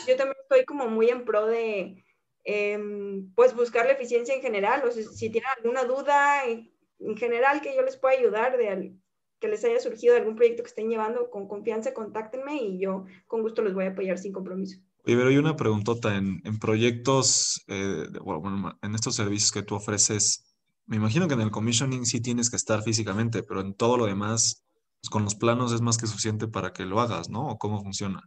yo 0.08 0.16
también 0.16 0.38
estoy 0.42 0.64
como 0.66 0.88
muy 0.88 1.10
en 1.10 1.26
pro 1.26 1.46
de, 1.48 2.06
em, 2.44 3.34
pues, 3.34 3.56
buscar 3.56 3.86
la 3.86 3.94
eficiencia 3.94 4.36
en 4.36 4.42
general, 4.42 4.84
o 4.86 4.92
si 4.92 5.30
tienen 5.30 5.50
alguna 5.58 5.84
duda 5.86 6.46
en, 6.46 6.72
general 7.18 7.62
que 7.62 7.76
yo 7.76 7.82
les 7.82 7.98
pueda 7.98 8.18
ayudar, 8.18 8.58
de 8.58 8.94
que 9.40 9.48
les 9.48 9.64
haya 9.64 9.80
surgido 9.80 10.16
algún 10.16 10.36
proyecto 10.36 10.64
que 10.64 10.70
estén 10.70 10.90
llevando, 10.90 11.30
con 11.30 11.48
confianza, 11.48 11.94
contáctenme 11.94 12.56
y 12.56 12.80
yo 12.80 13.06
con 13.28 13.42
gusto 13.44 13.62
los 13.62 13.74
voy 13.74 13.86
a 13.86 13.90
apoyar 13.90 14.18
sin 14.18 14.34
compromiso. 14.34 14.80
Pero 15.04 15.28
hay 15.30 15.38
una 15.38 15.56
preguntota, 15.56 16.16
en, 16.16 16.42
en 16.44 16.60
proyectos, 16.60 17.64
eh, 17.68 18.08
bueno, 18.22 18.78
en 18.82 18.96
estos 18.96 19.16
servicios 19.16 19.52
que 19.52 19.62
tú 19.62 19.76
ofreces, 19.76 20.47
me 20.88 20.96
imagino 20.96 21.28
que 21.28 21.34
en 21.34 21.42
el 21.42 21.52
commissioning 21.52 22.06
sí 22.06 22.22
tienes 22.22 22.50
que 22.50 22.56
estar 22.56 22.82
físicamente, 22.82 23.44
pero 23.44 23.62
en 23.62 23.74
todo 23.76 23.98
lo 23.98 24.06
demás, 24.06 24.66
pues, 25.02 25.10
con 25.10 25.24
los 25.24 25.36
planos 25.36 25.74
es 25.74 25.82
más 25.82 25.98
que 25.98 26.08
suficiente 26.08 26.48
para 26.48 26.72
que 26.72 26.86
lo 26.86 27.00
hagas, 27.00 27.30
¿no? 27.30 27.50
¿O 27.50 27.58
cómo 27.58 27.82
funciona? 27.82 28.22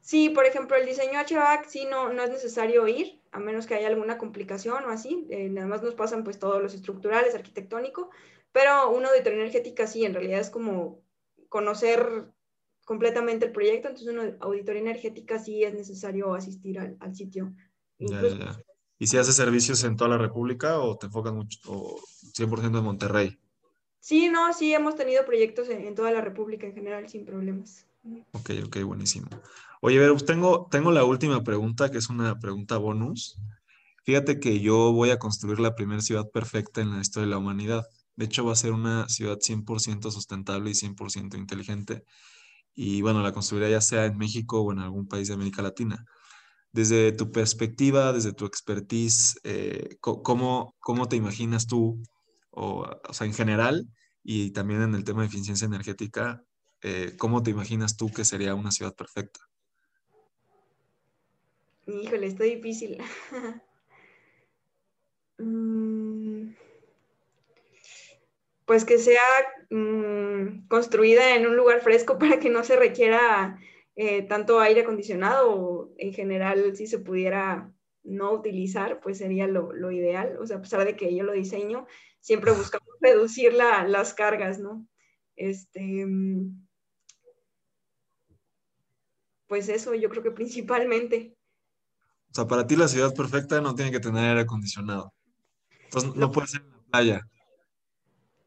Sí, 0.00 0.28
por 0.28 0.44
ejemplo, 0.44 0.76
el 0.76 0.84
diseño 0.84 1.18
HVAC 1.18 1.66
sí 1.68 1.86
no, 1.90 2.12
no 2.12 2.22
es 2.22 2.30
necesario 2.30 2.86
ir, 2.88 3.20
a 3.30 3.38
menos 3.38 3.66
que 3.66 3.74
haya 3.74 3.88
alguna 3.88 4.18
complicación 4.18 4.84
o 4.84 4.90
así. 4.90 5.26
Eh, 5.30 5.48
nada 5.48 5.66
más 5.66 5.82
nos 5.82 5.94
pasan 5.94 6.24
pues 6.24 6.38
todos 6.38 6.60
los 6.60 6.74
estructurales, 6.74 7.34
arquitectónico, 7.34 8.10
pero 8.52 8.90
una 8.90 9.08
auditoría 9.08 9.40
energética 9.40 9.86
sí, 9.86 10.04
en 10.04 10.12
realidad 10.14 10.40
es 10.40 10.50
como 10.50 11.00
conocer 11.48 12.26
completamente 12.84 13.46
el 13.46 13.52
proyecto, 13.52 13.88
entonces 13.88 14.12
una 14.12 14.36
auditoría 14.40 14.82
energética 14.82 15.38
sí 15.38 15.62
es 15.62 15.72
necesario 15.72 16.34
asistir 16.34 16.78
al, 16.78 16.96
al 17.00 17.14
sitio 17.14 17.54
Ya, 17.98 18.20
ya, 18.20 18.28
ya. 18.36 18.71
¿Y 19.02 19.08
si 19.08 19.18
haces 19.18 19.34
servicios 19.34 19.82
en 19.82 19.96
toda 19.96 20.10
la 20.10 20.16
República 20.16 20.78
o 20.78 20.96
te 20.96 21.06
enfocas 21.06 21.32
mucho, 21.32 21.58
o 21.66 22.00
100% 22.36 22.78
en 22.78 22.84
Monterrey? 22.84 23.36
Sí, 23.98 24.28
no, 24.28 24.52
sí, 24.52 24.72
hemos 24.72 24.94
tenido 24.94 25.26
proyectos 25.26 25.68
en, 25.70 25.92
toda 25.96 26.12
la 26.12 26.20
República 26.20 26.68
en 26.68 26.72
general 26.72 27.08
sin 27.08 27.24
problemas. 27.24 27.84
Ok, 28.30 28.50
ok, 28.64 28.82
buenísimo. 28.84 29.26
Oye, 29.80 29.98
ver, 29.98 30.22
tengo, 30.22 30.68
tengo 30.70 30.92
la 30.92 31.02
última 31.02 31.42
pregunta, 31.42 31.90
que 31.90 31.98
es 31.98 32.10
una 32.10 32.38
pregunta 32.38 32.76
bonus. 32.76 33.40
Fíjate 34.04 34.38
que 34.38 34.60
yo 34.60 34.92
voy 34.92 35.10
a 35.10 35.18
construir 35.18 35.58
la 35.58 35.74
primera 35.74 36.00
ciudad 36.00 36.30
perfecta 36.30 36.80
en 36.80 36.92
la 36.92 37.00
historia 37.00 37.26
de 37.26 37.30
la 37.32 37.38
humanidad. 37.38 37.84
De 38.14 38.26
hecho, 38.26 38.44
va 38.44 38.52
a 38.52 38.54
ser 38.54 38.70
una 38.70 39.08
ciudad 39.08 39.38
100% 39.40 40.12
sustentable 40.12 40.70
y 40.70 40.74
100% 40.74 41.36
inteligente. 41.36 42.04
Y 42.72 43.02
bueno, 43.02 43.20
la 43.20 43.32
construiré 43.32 43.68
ya 43.68 43.80
sea 43.80 44.04
en 44.04 44.16
México 44.16 44.60
o 44.60 44.70
en 44.70 44.78
algún 44.78 45.08
país 45.08 45.26
de 45.26 45.34
América 45.34 45.60
Latina 45.60 46.06
desde 46.72 47.12
tu 47.12 47.30
perspectiva, 47.30 48.12
desde 48.12 48.32
tu 48.32 48.46
expertise, 48.46 49.38
eh, 49.44 49.96
¿cómo, 50.00 50.74
¿cómo, 50.80 51.08
te 51.08 51.16
imaginas 51.16 51.66
tú, 51.66 52.02
o, 52.50 52.86
o, 53.08 53.12
sea, 53.12 53.26
en 53.26 53.34
general, 53.34 53.86
y 54.24 54.52
también 54.52 54.82
en 54.82 54.94
el 54.94 55.04
tema 55.04 55.22
de 55.22 55.28
eficiencia 55.28 55.66
energética, 55.66 56.42
eh, 56.80 57.14
cómo 57.18 57.42
te 57.42 57.50
imaginas 57.50 57.96
tú 57.96 58.10
que 58.10 58.24
sería 58.24 58.54
una 58.54 58.70
ciudad 58.70 58.94
perfecta? 58.94 59.40
Híjole, 61.86 62.26
está 62.26 62.44
difícil. 62.44 62.98
Mm, 65.38 66.54
pues 68.64 68.84
que 68.84 68.98
sea 68.98 69.20
mm, 69.70 70.68
construida 70.68 71.34
en 71.34 71.46
un 71.46 71.56
lugar 71.56 71.80
fresco 71.80 72.18
para 72.18 72.38
que 72.38 72.50
no 72.50 72.62
se 72.62 72.76
requiera 72.76 73.58
eh, 73.94 74.22
tanto 74.22 74.60
aire 74.60 74.82
acondicionado 74.82 75.54
o 75.54 75.94
en 75.98 76.14
general 76.14 76.74
si 76.76 76.86
se 76.86 76.98
pudiera 76.98 77.70
no 78.04 78.32
utilizar, 78.32 79.00
pues 79.00 79.18
sería 79.18 79.46
lo, 79.46 79.72
lo, 79.72 79.92
ideal. 79.92 80.38
O 80.40 80.46
sea, 80.46 80.56
a 80.56 80.62
pesar 80.62 80.84
de 80.84 80.96
que 80.96 81.14
yo 81.14 81.24
lo 81.24 81.32
diseño, 81.32 81.86
siempre 82.20 82.52
buscamos 82.52 82.88
reducir 83.00 83.52
la, 83.52 83.86
las 83.86 84.14
cargas, 84.14 84.58
¿no? 84.58 84.86
Este, 85.36 86.06
pues 89.46 89.68
eso, 89.68 89.94
yo 89.94 90.08
creo 90.08 90.22
que 90.22 90.30
principalmente. 90.30 91.36
O 92.30 92.34
sea, 92.34 92.46
para 92.46 92.66
ti 92.66 92.76
la 92.76 92.88
ciudad 92.88 93.14
perfecta 93.14 93.60
no 93.60 93.74
tiene 93.74 93.90
que 93.90 94.00
tener 94.00 94.24
aire 94.24 94.40
acondicionado. 94.40 95.12
Entonces, 95.84 96.14
no 96.16 96.30
puede 96.30 96.48
ser 96.48 96.62
en 96.62 96.70
la 96.70 96.82
playa. 96.90 97.28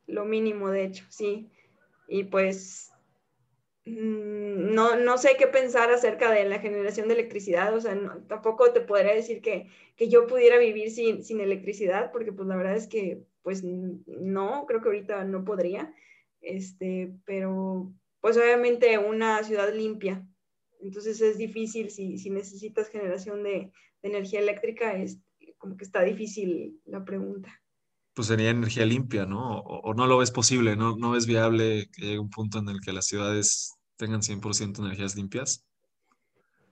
Lo 0.08 0.26
mínimo, 0.26 0.70
de 0.70 0.86
hecho, 0.86 1.06
sí. 1.10 1.52
Y 2.08 2.24
pues 2.24 2.95
Mm, 2.95 2.95
no, 3.86 4.96
no 4.96 5.18
sé 5.18 5.36
qué 5.38 5.46
pensar 5.46 5.92
acerca 5.92 6.32
de 6.32 6.46
la 6.46 6.60
generación 6.60 7.08
de 7.08 7.14
electricidad, 7.14 7.74
o 7.76 7.80
sea, 7.80 7.96
tampoco 8.28 8.72
te 8.74 8.82
podría 8.82 9.14
decir 9.14 9.42
que, 9.42 9.68
que 9.96 10.10
yo 10.10 10.26
pudiera 10.26 10.58
vivir 10.58 10.90
sin, 10.90 11.24
sin, 11.24 11.40
electricidad, 11.40 12.12
porque 12.12 12.34
pues 12.34 12.48
la 12.48 12.56
verdad 12.56 12.76
es 12.76 12.88
que 12.88 13.24
pues 13.44 13.64
no, 13.64 14.66
creo 14.66 14.82
que 14.82 14.88
ahorita 14.88 15.24
no 15.24 15.46
podría, 15.46 15.94
este, 16.42 17.14
pero 17.26 17.94
pues 18.22 18.38
obviamente 18.38 18.98
una 18.98 19.44
ciudad 19.44 19.72
limpia, 19.72 20.28
entonces 20.82 21.22
es 21.22 21.38
difícil 21.38 21.92
si, 21.92 22.18
si 22.18 22.32
necesitas 22.32 22.90
generación 22.90 23.44
de, 23.44 23.72
de 24.02 24.10
energía 24.10 24.40
eléctrica, 24.40 24.98
es 24.98 25.20
como 25.60 25.78
que 25.78 25.84
está 25.84 26.02
difícil 26.02 26.82
la 26.86 27.06
pregunta 27.06 27.62
pues 28.16 28.30
sería 28.30 28.50
energía 28.50 28.86
limpia, 28.86 29.26
¿no? 29.26 29.60
O, 29.60 29.94
no 29.94 30.08
lo 30.08 30.18
ves 30.18 30.32
posible, 30.32 30.78
¿no? 30.78 30.96
¿no 30.96 31.12
ves 31.12 31.26
viable 31.26 31.90
que 31.92 32.02
llegue 32.02 32.20
un 32.20 32.30
punto 32.30 32.60
en 32.60 32.70
el 32.70 32.80
que 32.80 32.94
las 32.94 33.06
ciudades 33.06 33.76
tengan 33.98 34.22
100% 34.22 34.80
energías 34.80 35.16
limpias? 35.16 35.66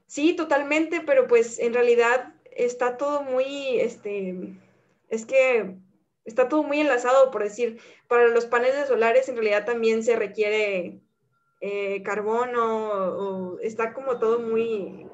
Sí, 0.08 0.36
totalmente, 0.36 1.02
pero 1.02 1.28
pues 1.28 1.60
en 1.60 1.74
realidad 1.74 2.34
está 2.56 2.98
todo 2.98 3.24
muy, 3.24 3.80
este, 3.80 4.56
es 5.10 5.26
que 5.26 5.76
está 6.24 6.48
todo 6.48 6.64
muy 6.64 6.80
enlazado, 6.80 7.30
por 7.30 7.44
decir, 7.44 7.80
para 8.08 8.30
los 8.30 8.46
paneles 8.46 8.88
solares 8.88 9.28
en 9.28 9.36
realidad 9.36 9.66
también 9.66 10.02
se 10.02 10.16
requiere 10.16 11.02
eh, 11.60 12.02
carbono, 12.04 12.94
o, 12.94 13.60
está 13.60 13.94
como 13.94 14.18
todo 14.18 14.40
muy, 14.40 15.08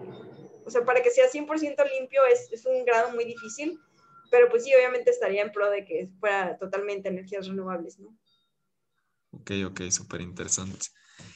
o 0.63 0.69
sea, 0.69 0.85
para 0.85 1.01
que 1.01 1.09
sea 1.09 1.25
100% 1.27 1.83
limpio 1.97 2.21
es, 2.31 2.51
es 2.51 2.67
un 2.67 2.85
grado 2.85 3.15
muy 3.15 3.25
difícil 3.25 3.79
pero 4.29 4.49
pues 4.49 4.63
sí, 4.63 4.73
obviamente 4.73 5.11
estaría 5.11 5.41
en 5.41 5.51
pro 5.51 5.69
de 5.69 5.85
que 5.85 6.09
fuera 6.19 6.57
totalmente 6.57 7.09
energías 7.09 7.47
renovables, 7.47 7.99
¿no? 7.99 8.17
Ok, 9.31 9.51
ok, 9.67 9.81
súper 9.89 10.21
interesante. 10.21 10.87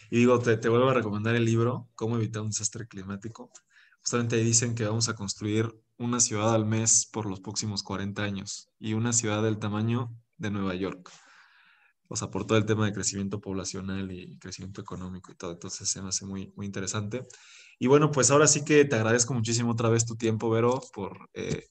Y 0.10 0.18
digo, 0.18 0.40
te, 0.40 0.58
te, 0.58 0.70
vuelvo 0.70 0.90
a 0.90 0.94
recomendar 0.94 1.36
el 1.36 1.46
libro, 1.46 1.90
Cómo 1.96 2.18
evitar 2.18 2.42
un 2.42 2.50
desastre 2.50 2.88
climático. 2.88 3.52
Justamente 4.00 4.36
ahí 4.36 4.44
dicen 4.44 4.76
que 4.76 4.86
vamos 4.86 5.10
a 5.10 5.16
construir 5.16 5.74
una 5.98 6.20
ciudad 6.20 6.54
al 6.54 6.66
mes 6.66 7.08
por 7.12 7.26
los 7.26 7.40
próximos 7.40 7.84
40 7.84 8.22
años 8.24 8.70
y 8.80 8.94
una 8.94 9.14
ciudad 9.14 9.44
del 9.44 9.60
tamaño 9.60 10.14
de 10.38 10.52
Nueva 10.52 10.76
York. 10.76 11.10
O 12.10 12.16
sea, 12.16 12.30
por 12.30 12.46
todo 12.46 12.58
el 12.58 12.66
tema 12.66 12.86
de 12.86 12.94
crecimiento 12.94 13.40
poblacional 13.40 14.12
y 14.12 14.38
crecimiento 14.38 14.82
económico 14.82 15.32
y 15.32 15.36
todo. 15.36 15.54
Entonces 15.54 15.90
se 15.90 16.02
me 16.02 16.10
hace 16.10 16.26
muy, 16.26 16.52
muy 16.56 16.66
interesante. 16.66 17.26
Y 17.80 17.88
bueno, 17.88 18.12
pues 18.12 18.30
ahora 18.30 18.48
sí 18.48 18.64
que 18.66 18.86
te 18.86 18.96
agradezco 18.96 19.34
muchísimo 19.34 19.72
otra 19.72 19.90
vez 19.90 20.06
tu 20.06 20.16
tiempo, 20.16 20.50
Vero, 20.50 20.82
por... 20.94 21.30
Eh, 21.34 21.66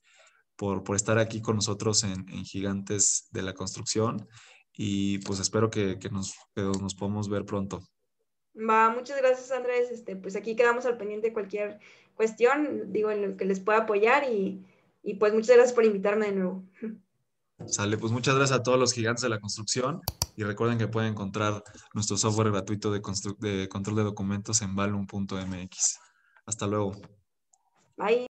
por, 0.63 0.85
por 0.85 0.95
estar 0.95 1.19
aquí 1.19 1.43
con 1.43 1.57
nosotros 1.57 2.05
en, 2.05 2.25
en, 2.29 2.45
Gigantes 2.45 3.27
de 3.33 3.43
la 3.43 3.53
Construcción 3.53 4.29
y 4.73 5.19
pues 5.19 5.41
espero 5.41 5.71
que, 5.71 5.99
que 5.99 6.09
nos, 6.09 6.37
que 6.55 6.63
nos 6.63 6.95
podamos 6.95 7.29
ver 7.29 7.45
pronto. 7.45 7.83
Va, 8.57 8.91
muchas 8.91 9.21
gracias 9.21 9.51
Andrés, 9.51 9.91
este, 9.91 10.15
pues 10.15 10.37
aquí 10.37 10.55
quedamos 10.55 10.87
al 10.87 10.99
pendiente 10.99 11.27
de 11.27 11.33
cualquier 11.33 11.81
cuestión, 12.15 12.93
digo, 12.93 13.11
en 13.11 13.31
lo 13.31 13.37
que 13.37 13.45
les 13.45 13.59
pueda 13.59 13.79
apoyar 13.79 14.23
y, 14.31 14.65
y 15.03 15.15
pues 15.15 15.35
muchas 15.35 15.57
gracias 15.57 15.73
por 15.73 15.85
invitarme 15.85 16.27
de 16.27 16.33
nuevo. 16.37 16.63
Sale, 17.67 17.99
pues 17.99 18.13
muchas 18.13 18.37
gracias 18.37 18.61
a 18.61 18.63
todos 18.63 18.79
los 18.79 18.93
gigantes 18.93 19.23
de 19.23 19.31
la 19.31 19.41
construcción 19.41 20.01
y 20.37 20.45
recuerden 20.45 20.79
que 20.79 20.87
pueden 20.87 21.11
encontrar 21.11 21.65
nuestro 21.93 22.17
software 22.17 22.53
gratuito 22.53 22.93
de, 22.93 23.03
de 23.41 23.69
control 23.69 23.97
de 23.97 24.05
documentos 24.05 24.63
en 24.63 24.77
balloon.mx. 24.77 25.99
Hasta 26.47 26.69
luego. 26.69 26.93
Bye. 27.97 28.29